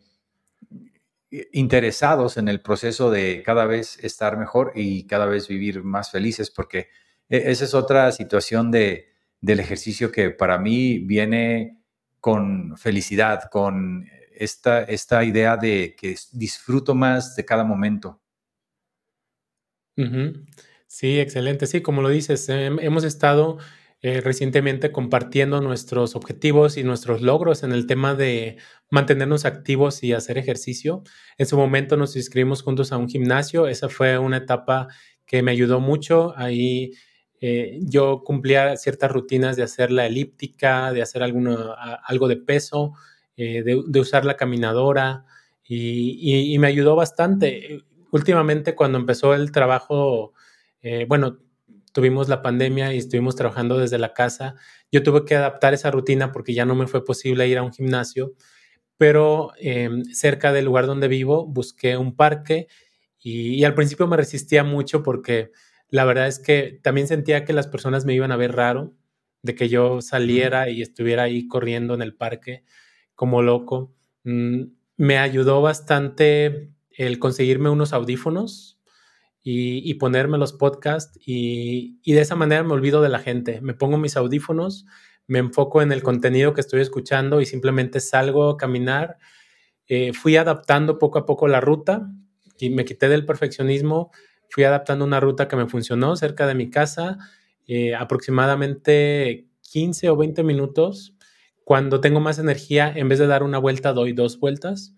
[1.51, 6.49] interesados en el proceso de cada vez estar mejor y cada vez vivir más felices,
[6.51, 6.89] porque
[7.29, 9.09] e, esa es otra situación de,
[9.41, 11.79] del ejercicio que para mí viene
[12.19, 18.21] con felicidad, con esta, esta idea de que disfruto más de cada momento.
[20.87, 21.67] Sí, excelente.
[21.67, 23.57] Sí, como lo dices, em, hemos estado
[24.03, 28.57] eh, recientemente compartiendo nuestros objetivos y nuestros logros en el tema de
[28.91, 31.01] mantenernos activos y hacer ejercicio.
[31.39, 33.67] En su momento nos inscribimos juntos a un gimnasio.
[33.67, 34.87] Esa fue una etapa
[35.25, 36.35] que me ayudó mucho.
[36.37, 36.91] Ahí
[37.41, 42.93] eh, yo cumplía ciertas rutinas de hacer la elíptica, de hacer algo de peso,
[43.35, 45.25] eh, de, usar la caminadora
[45.63, 47.83] y me ayudó bastante.
[48.11, 50.33] Últimamente cuando empezó el trabajo
[51.07, 51.39] bueno,
[51.97, 54.53] tuvimos la pandemia y estuvimos trabajando desde la casa.
[54.91, 57.73] Yo tuve que adaptar esa rutina porque ya no me fue posible ir a un
[57.73, 58.33] gimnasio,
[58.97, 62.67] pero em, cerca del lugar donde vivo busqué un parque
[63.17, 65.49] y, al principio me resistía mucho porque
[65.89, 68.93] la verdad es que también sentía que las personas me iban a ver raro
[69.41, 72.63] de que yo saliera y estuviera ahí corriendo en el parque
[73.15, 73.91] como loco.
[74.23, 74.65] Mm,
[74.97, 78.76] me ayudó bastante el conseguirme unos audífonos
[79.49, 83.61] y, ponerme los podcasts y, de esa manera me olvido de la gente.
[83.61, 84.85] Me pongo mis audífonos,
[85.25, 89.17] me enfoco en el contenido que estoy escuchando y simplemente salgo a caminar.
[89.87, 92.11] Eh, fui adaptando poco a poco la ruta
[92.59, 94.11] y me quité del perfeccionismo.
[94.49, 97.17] Fui adaptando una ruta que me funcionó cerca de mi casa,
[97.67, 101.15] eh, aproximadamente 15 o 20 minutos.
[101.63, 104.93] Cuando tengo más energía, en vez de dar una vuelta, doy dos vueltas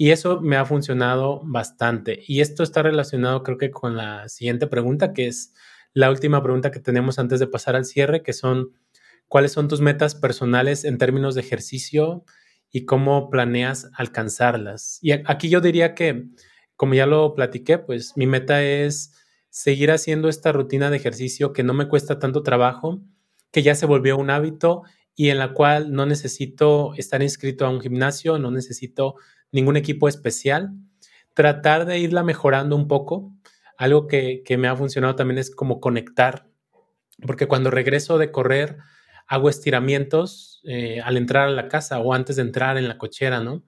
[0.00, 2.22] y eso me ha funcionado bastante.
[2.24, 5.52] Y esto está relacionado creo que con la siguiente pregunta, que es
[5.92, 8.70] la última pregunta que tenemos antes de pasar al cierre, que son,
[9.26, 12.24] ¿cuáles son tus metas personales en términos de ejercicio
[12.70, 15.00] y cómo planeas alcanzarlas?
[15.02, 16.28] Y aquí yo diría que,
[16.76, 19.16] como ya lo platiqué, pues mi meta es
[19.50, 23.00] seguir haciendo esta rutina de ejercicio que no me cuesta tanto trabajo,
[23.50, 24.84] que ya se volvió un hábito
[25.16, 29.16] y en la cual no necesito estar inscrito a un gimnasio, no necesito
[29.52, 30.72] ningún equipo especial,
[31.34, 33.32] tratar de irla mejorando un poco.
[33.76, 36.48] Algo que, me ha funcionado también es como conectar,
[37.26, 38.78] porque cuando regreso de correr
[39.26, 43.40] hago estiramientos eh, al entrar a la casa o antes de entrar en la cochera,
[43.40, 43.62] ¿no?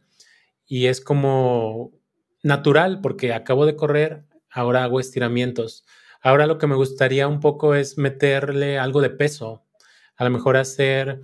[0.66, 1.92] Y es como
[2.42, 5.84] natural porque acabo de correr, ahora hago estiramientos.
[6.22, 9.64] Ahora lo que me gustaría un poco es meterle algo de peso,
[10.16, 11.20] a lo mejor hacer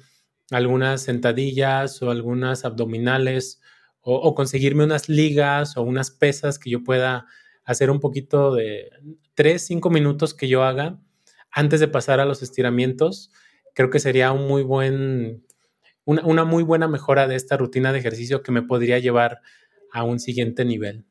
[0.51, 3.61] algunas sentadillas o algunas abdominales
[4.09, 7.27] o, conseguirme unas ligas o unas pesas que yo pueda
[7.65, 8.91] hacer un poquito de
[9.35, 11.01] 3, 5 minutos que yo haga
[11.51, 13.33] antes de pasar a los estiramientos,
[13.75, 15.45] creo que sería un muy buen,
[16.05, 19.41] una, una, muy buena mejora de esta rutina de ejercicio que me podría llevar
[19.93, 21.05] a un siguiente nivel.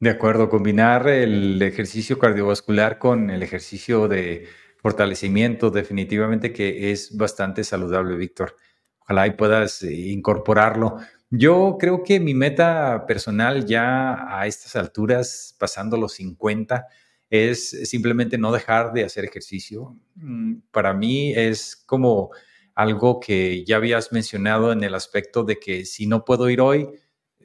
[0.00, 4.48] De acuerdo, combinar el ejercicio cardiovascular con el ejercicio de
[4.78, 8.56] fortalecimiento definitivamente que es bastante saludable, Víctor.
[9.00, 10.96] Ojalá y puedas eh, incorporarlo.
[11.30, 16.88] Yo creo que mi meta personal ya a estas alturas, pasando los 50,
[17.30, 19.96] es simplemente no dejar de hacer ejercicio.
[20.16, 22.30] Mm, para mí es como
[22.74, 26.88] algo que ya habías mencionado en el aspecto de que si no puedo ir hoy,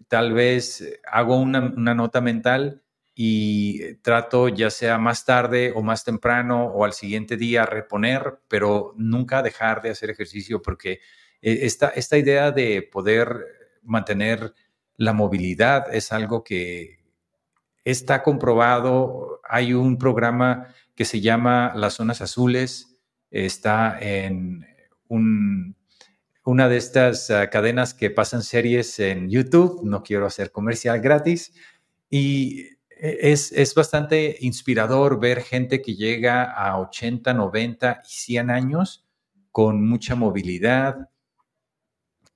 [0.08, 2.84] tal vez hago una, nota mental
[3.14, 8.94] y trato ya sea más tarde o más temprano o al siguiente día reponer, pero
[8.98, 11.02] nunca dejar de hacer ejercicio porque
[11.42, 14.54] eh, esta, esta idea de poder mantener
[14.98, 17.00] la movilidad es algo que
[17.84, 19.42] está comprobado.
[19.48, 22.98] Hay un programa que se llama Las Zonas Azules,
[23.30, 24.66] está en
[26.46, 31.54] una de estas ah, cadenas que pasan series en YouTube, no quiero hacer comercial gratis,
[32.10, 38.50] y e, es, es, bastante inspirador ver gente que llega a 80, 90 y 100
[38.50, 39.06] años
[39.52, 41.10] con mucha movilidad,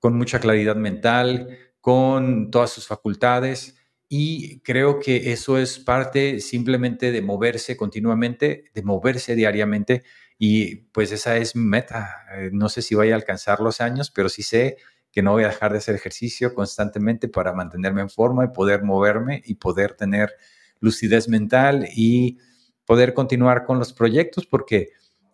[0.00, 3.76] con mucha claridad mental, con todas sus facultades.
[4.08, 10.02] Y creo que eso es parte simplemente de moverse continuamente, de moverse diariamente.
[10.36, 12.24] Y pues esa es mi meta.
[12.34, 14.78] Eh, no sé si voy a alcanzar los años, pero sí sé
[15.12, 18.82] que no voy a dejar de hacer ejercicio constantemente para mantenerme en forma y poder
[18.82, 20.32] moverme y poder tener
[20.80, 22.38] lucidez mental y
[22.84, 24.90] poder continuar con los proyectos, porque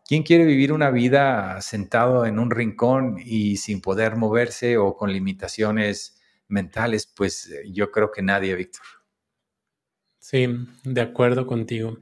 [0.06, 5.12] ¿Quién quiere vivir una vida sentado en un rincón y sin poder moverse o con
[5.12, 7.06] limitaciones mentales?
[7.06, 8.84] Pues eh, yo creo que nadie, Víctor.
[10.20, 10.48] Sí,
[10.84, 11.98] de acuerdo contigo.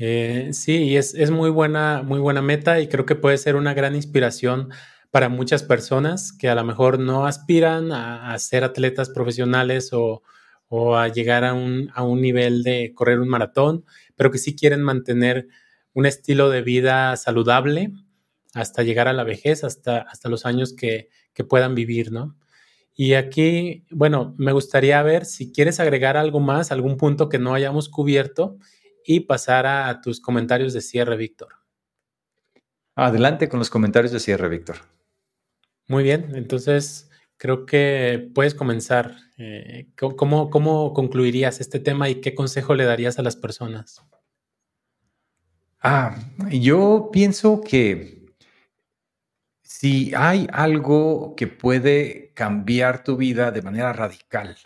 [0.00, 3.72] Eh, sí, es, es muy buena, muy buena meta y creo que puede ser una
[3.72, 4.70] gran inspiración
[5.12, 10.22] para muchas personas que a lo mejor no aspiran a, ser atletas profesionales o,
[10.96, 13.84] a llegar a un, a un, nivel de correr un maratón,
[14.16, 15.48] pero que sí quieren mantener
[15.98, 17.90] un estilo de vida saludable
[18.54, 21.08] hasta llegar a la vejez, hasta, hasta los años que,
[21.48, 22.36] puedan vivir, ¿no?
[22.94, 27.54] Y aquí, bueno, me gustaría ver si quieres agregar algo más, algún punto que no
[27.54, 28.58] hayamos cubierto
[29.04, 31.54] y pasar a, tus comentarios de cierre, Víctor.
[32.96, 34.78] Adelante con los comentarios de cierre, Víctor.
[35.86, 39.16] Muy bien, entonces creo que puedes comenzar.
[39.36, 44.02] Eh, ¿cómo, ¿Cómo concluirías este tema y qué consejo le darías a las personas?
[45.80, 46.16] Ah,
[46.50, 48.26] yo pienso que
[49.62, 54.56] si hay algo que puede cambiar tu vida de manera radical,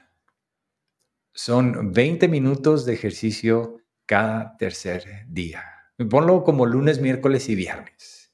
[1.34, 5.64] son 20 minutos de ejercicio cada tercer día.
[6.08, 8.32] Ponlo como lunes, miércoles y viernes.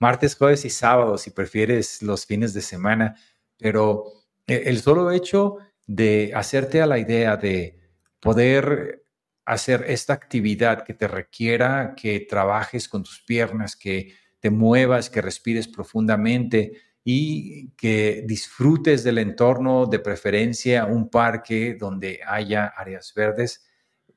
[0.00, 3.16] Martes, jueves y sábado, si prefieres los fines de semana.
[3.56, 4.12] Pero
[4.48, 7.78] eh, el solo hecho de hacerte a la idea de
[8.20, 9.05] poder
[9.46, 15.22] hacer esta actividad que te requiera que trabajes con tus piernas, que te muevas, que
[15.22, 16.72] respires profundamente
[17.04, 23.64] y que disfrutes del entorno, de preferencia un parque donde haya áreas verdes.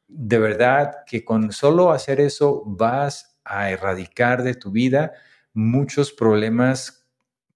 [0.08, 5.14] De verdad que con solo hacer eso vas a erradicar de tu vida
[5.54, 7.08] muchos problemas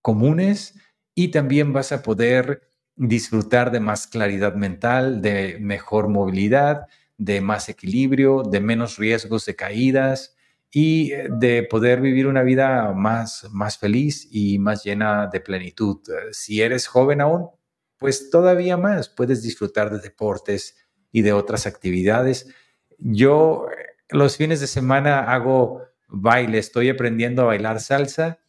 [0.01, 0.79] comunes
[1.15, 2.61] y también vas a poder
[2.95, 6.87] disfrutar de más claridad mental, de mejor movilidad,
[7.23, 10.35] de más equilibrio, de menos riesgos de caídas
[10.71, 15.99] y eh, de poder vivir una vida más, más feliz y más llena de plenitud.
[16.31, 17.49] Si eres joven aún,
[17.97, 20.75] pues todavía más puedes disfrutar de deportes
[21.11, 22.53] y de otras actividades.
[22.97, 28.39] Yo eh, los fines de semana hago baile, estoy aprendiendo a bailar salsa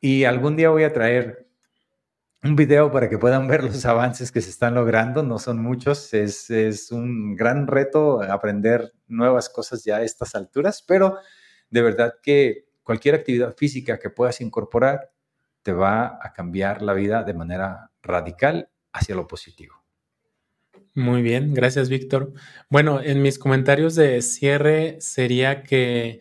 [0.00, 1.43] y algún día voy a traer
[2.44, 5.22] un video para que puedan ver los avances que se están logrando.
[5.22, 10.84] No son muchos, es, es, un gran reto aprender nuevas cosas ya a estas alturas,
[10.86, 11.18] pero
[11.70, 15.10] de verdad que cualquier actividad física que puedas incorporar
[15.62, 19.82] te va a cambiar la vida de manera radical hacia lo positivo.
[20.94, 22.34] Muy bien, gracias Víctor.
[22.68, 26.20] Bueno, en mis comentarios de cierre sería que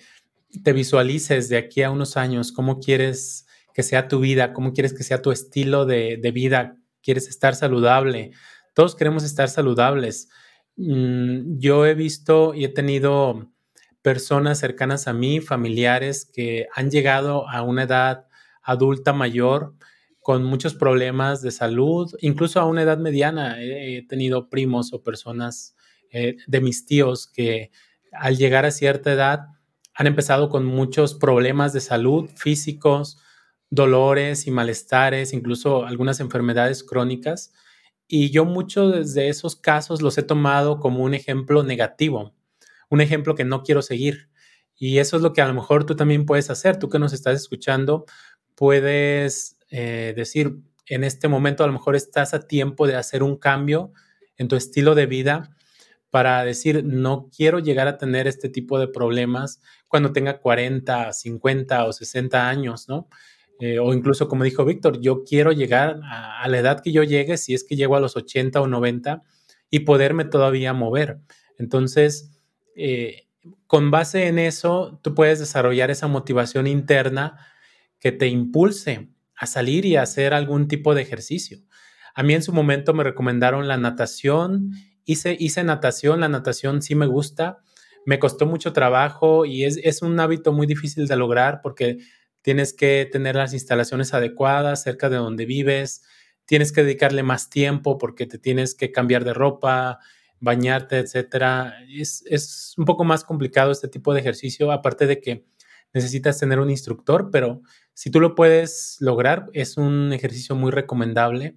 [0.63, 4.93] te visualices de aquí a unos años cómo quieres que sea tu vida, cómo quieres
[4.93, 8.31] que sea tu estilo de, vida, quieres estar saludable.
[8.73, 10.29] Todos queremos estar saludables.
[10.75, 13.51] Mm, yo he visto y he tenido
[14.01, 18.27] personas cercanas a mí, familiares, que han llegado a una edad
[18.61, 19.75] adulta mayor
[20.19, 23.57] con muchos problemas de salud, incluso a una edad mediana.
[23.61, 25.75] He tenido primos o personas
[26.11, 27.71] eh, de mis tíos que
[28.11, 29.47] al llegar a cierta edad
[29.95, 33.19] han empezado con muchos problemas de salud físicos,
[33.73, 37.53] dolores y malestares, incluso algunas enfermedades crónicas.
[38.07, 42.35] Y yo muchos de esos casos los he tomado como un ejemplo negativo,
[42.89, 44.29] un ejemplo que no quiero seguir.
[44.75, 46.77] Y eso es lo que a lo mejor tú también puedes hacer.
[46.77, 48.05] Tú que nos estás escuchando,
[48.53, 53.37] puedes eh, decir, en este momento a lo mejor estás a tiempo de hacer un
[53.37, 53.91] cambio
[54.37, 55.49] en tu estilo de vida
[56.11, 61.85] para decir, no quiero llegar a tener este tipo de problemas cuando tenga 40, 50
[61.85, 63.07] o 60 años, ¿no?
[63.65, 67.37] Eh, o incluso como dijo Víctor, yo quiero llegar a, la edad que yo llegue,
[67.37, 69.21] si es que llego a los 80 o 90,
[69.69, 71.21] y poderme todavía mover.
[71.57, 72.37] Entonces,
[72.75, 73.29] eh,
[73.65, 77.37] con base en eso, tú puedes desarrollar esa motivación interna
[78.01, 81.59] que te impulse a salir y hacer algún tipo de ejercicio.
[82.15, 84.71] A mí en su momento me recomendaron la natación,
[85.05, 87.59] hice, hice natación, la natación sí me gusta,
[88.05, 91.99] me costó mucho trabajo y es, es un hábito muy difícil de lograr porque
[92.43, 96.03] tienes que tener las instalaciones adecuadas cerca de donde vives,
[96.45, 99.99] tienes que dedicarle más tiempo porque te tienes que cambiar de ropa,
[100.39, 101.73] bañarte, etcétera.
[101.89, 105.45] Es, un poco más complicado este tipo de ejercicio, aparte de que
[105.93, 107.61] necesitas tener un instructor, pero
[107.93, 111.55] si tú lo puedes lograr, es un ejercicio muy recomendable.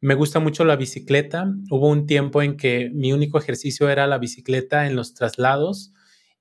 [0.00, 1.46] Me gusta mucho la bicicleta.
[1.70, 5.92] Hubo un tiempo en que mi único ejercicio era la bicicleta en los traslados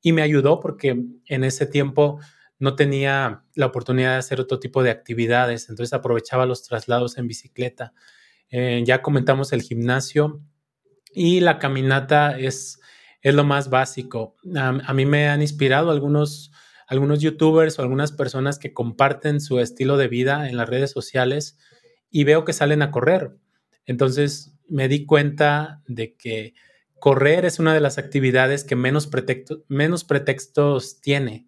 [0.01, 2.19] y me ayudó porque en ese tiempo
[2.59, 7.27] no tenía la oportunidad de hacer otro tipo de actividades, entonces aprovechaba los traslados en
[7.27, 7.93] bicicleta.
[8.49, 10.41] Eh, ya comentamos el gimnasio
[11.13, 12.79] y la caminata es,
[13.21, 14.35] es lo más básico.
[14.55, 16.51] A, mí me han inspirado algunos,
[16.87, 21.57] algunos youtubers o algunas personas que comparten su estilo de vida en las redes sociales
[22.09, 23.35] y veo que salen a correr.
[23.85, 26.53] Entonces me di cuenta de que
[26.99, 29.09] correr es una de las actividades que menos,
[29.67, 31.47] menos pretextos tiene.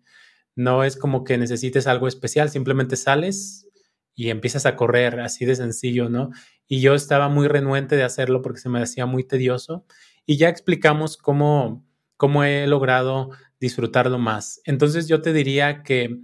[0.57, 3.67] No es como que necesites algo especial, simplemente sales
[4.15, 6.31] y empiezas a correr, así de sencillo, ¿no?
[6.67, 9.85] Y yo estaba muy renuente de hacerlo porque se me hacía muy tedioso
[10.25, 11.85] y ya explicamos cómo,
[12.17, 13.29] cómo he logrado
[13.59, 14.59] disfrutarlo más.
[14.65, 16.21] Entonces yo te diría que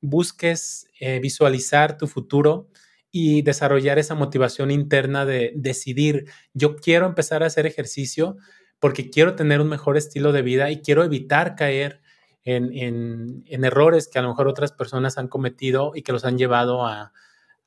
[0.00, 2.70] busques eh, visualizar tu futuro
[3.10, 8.38] y desarrollar esa motivación interna de decidir, yo quiero empezar a hacer ejercicio
[8.80, 12.00] porque quiero tener un mejor estilo de vida y quiero evitar caer
[12.44, 16.86] en, errores que a lo mejor otras personas han cometido y que los han llevado
[16.86, 17.12] a,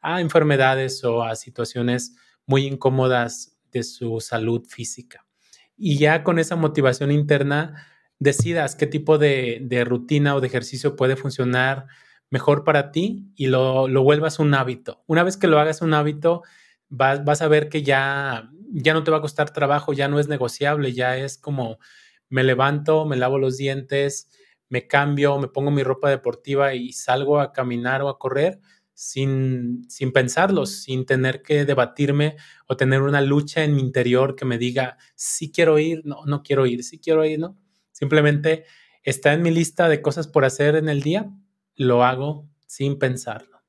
[0.02, 2.16] a enfermedades o a situaciones
[2.46, 5.26] muy incómodas de su salud física.
[5.78, 7.88] Y ya con esa motivación interna,
[8.20, 11.88] decidas qué tipo de, rutina o de ejercicio puede funcionar
[12.30, 15.04] mejor para ti y lo, lo, vuelvas un hábito.
[15.08, 16.44] Una vez que lo hagas un hábito,
[16.88, 20.20] vas, vas, a ver que ya, ya no te va a costar trabajo, ya no
[20.20, 21.80] es negociable, ya es como
[22.30, 24.30] me levanto, me lavo los dientes,
[24.72, 28.62] me cambio, me pongo mi ropa deportiva y salgo a caminar o a correr
[28.94, 34.46] sin, sin pensarlo, sin tener que debatirme o tener una lucha en mi interior que
[34.46, 37.58] me diga, si quiero ir, no, no quiero ir, si quiero ir, no.
[37.92, 38.64] Simplemente
[39.04, 41.30] está en mi lista de cosas por hacer en el día,
[41.76, 43.62] lo hago sin pensarlo.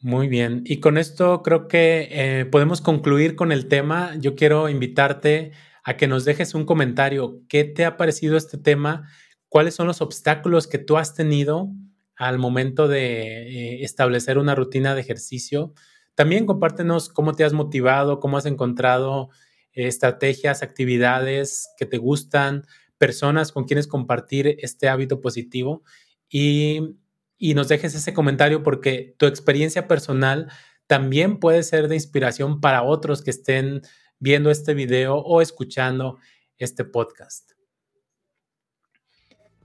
[0.00, 4.14] Muy bien, y con esto creo que eh, podemos concluir con el tema.
[4.20, 5.50] Yo quiero invitarte
[5.84, 7.42] a que nos dejes un comentario.
[7.48, 9.08] ¿Qué te ha parecido este tema?
[9.48, 11.70] ¿Cuáles son los obstáculos que tú has tenido
[12.16, 15.72] al momento de eh, establecer una rutina de ejercicio?
[16.14, 19.30] También compártenos cómo te has motivado, cómo has encontrado
[19.72, 22.64] estrategias, actividades que te gustan,
[22.98, 25.84] personas con quienes compartir este hábito positivo
[26.28, 26.96] y,
[27.38, 30.50] y nos dejes ese comentario porque tu experiencia personal
[30.88, 33.82] también puede ser de inspiración para otros que estén
[34.18, 36.18] viendo este video o escuchando
[36.56, 37.52] este podcast.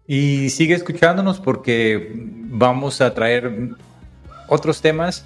[0.06, 3.70] Y sigue escuchándonos porque vamos a traer
[4.48, 5.26] otros temas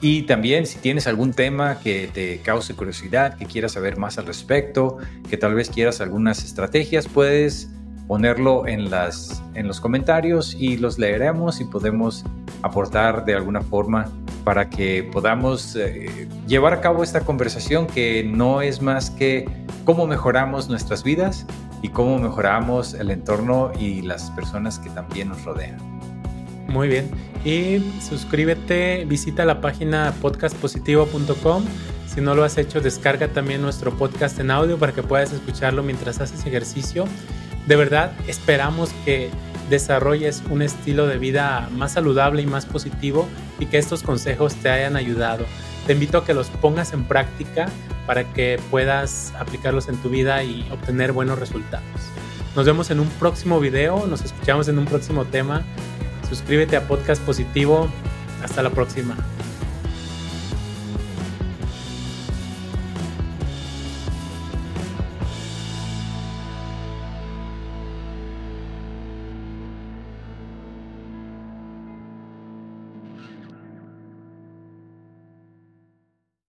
[0.00, 4.26] y también si tienes algún tema que te cause curiosidad, que quieras saber más al
[4.26, 4.98] respecto,
[5.28, 7.68] que tal vez quieras algunas estrategias, puedes
[8.08, 12.24] ponerlo en, las, en los comentarios y los leeremos y podemos
[12.62, 14.10] aportar de alguna forma
[14.44, 19.46] para que podamos eh, llevar a cabo esta conversación que no es más que
[19.84, 21.46] cómo mejoramos nuestras vidas
[21.82, 25.76] y cómo mejoramos el entorno y las personas que también nos rodean.
[26.66, 27.10] Muy bien.
[27.44, 31.64] Y suscríbete, visita la página podcastpositivo.com.
[32.06, 35.82] Si no lo has hecho, descarga también nuestro podcast en audio para que puedas escucharlo
[35.82, 37.04] mientras haces ejercicio.
[37.68, 39.28] De verdad, esperamos que
[39.68, 44.70] desarrolles un estilo de vida más saludable y más positivo y que estos consejos te
[44.70, 45.44] hayan ayudado.
[45.86, 47.68] Te invito a que los pongas en práctica
[48.06, 51.84] para que puedas aplicarlos en tu vida y obtener buenos resultados.
[52.56, 55.62] Nos vemos en un próximo video, nos escuchamos en un próximo tema.
[56.26, 57.86] Suscríbete a Podcast Positivo.
[58.42, 59.14] Hasta la próxima.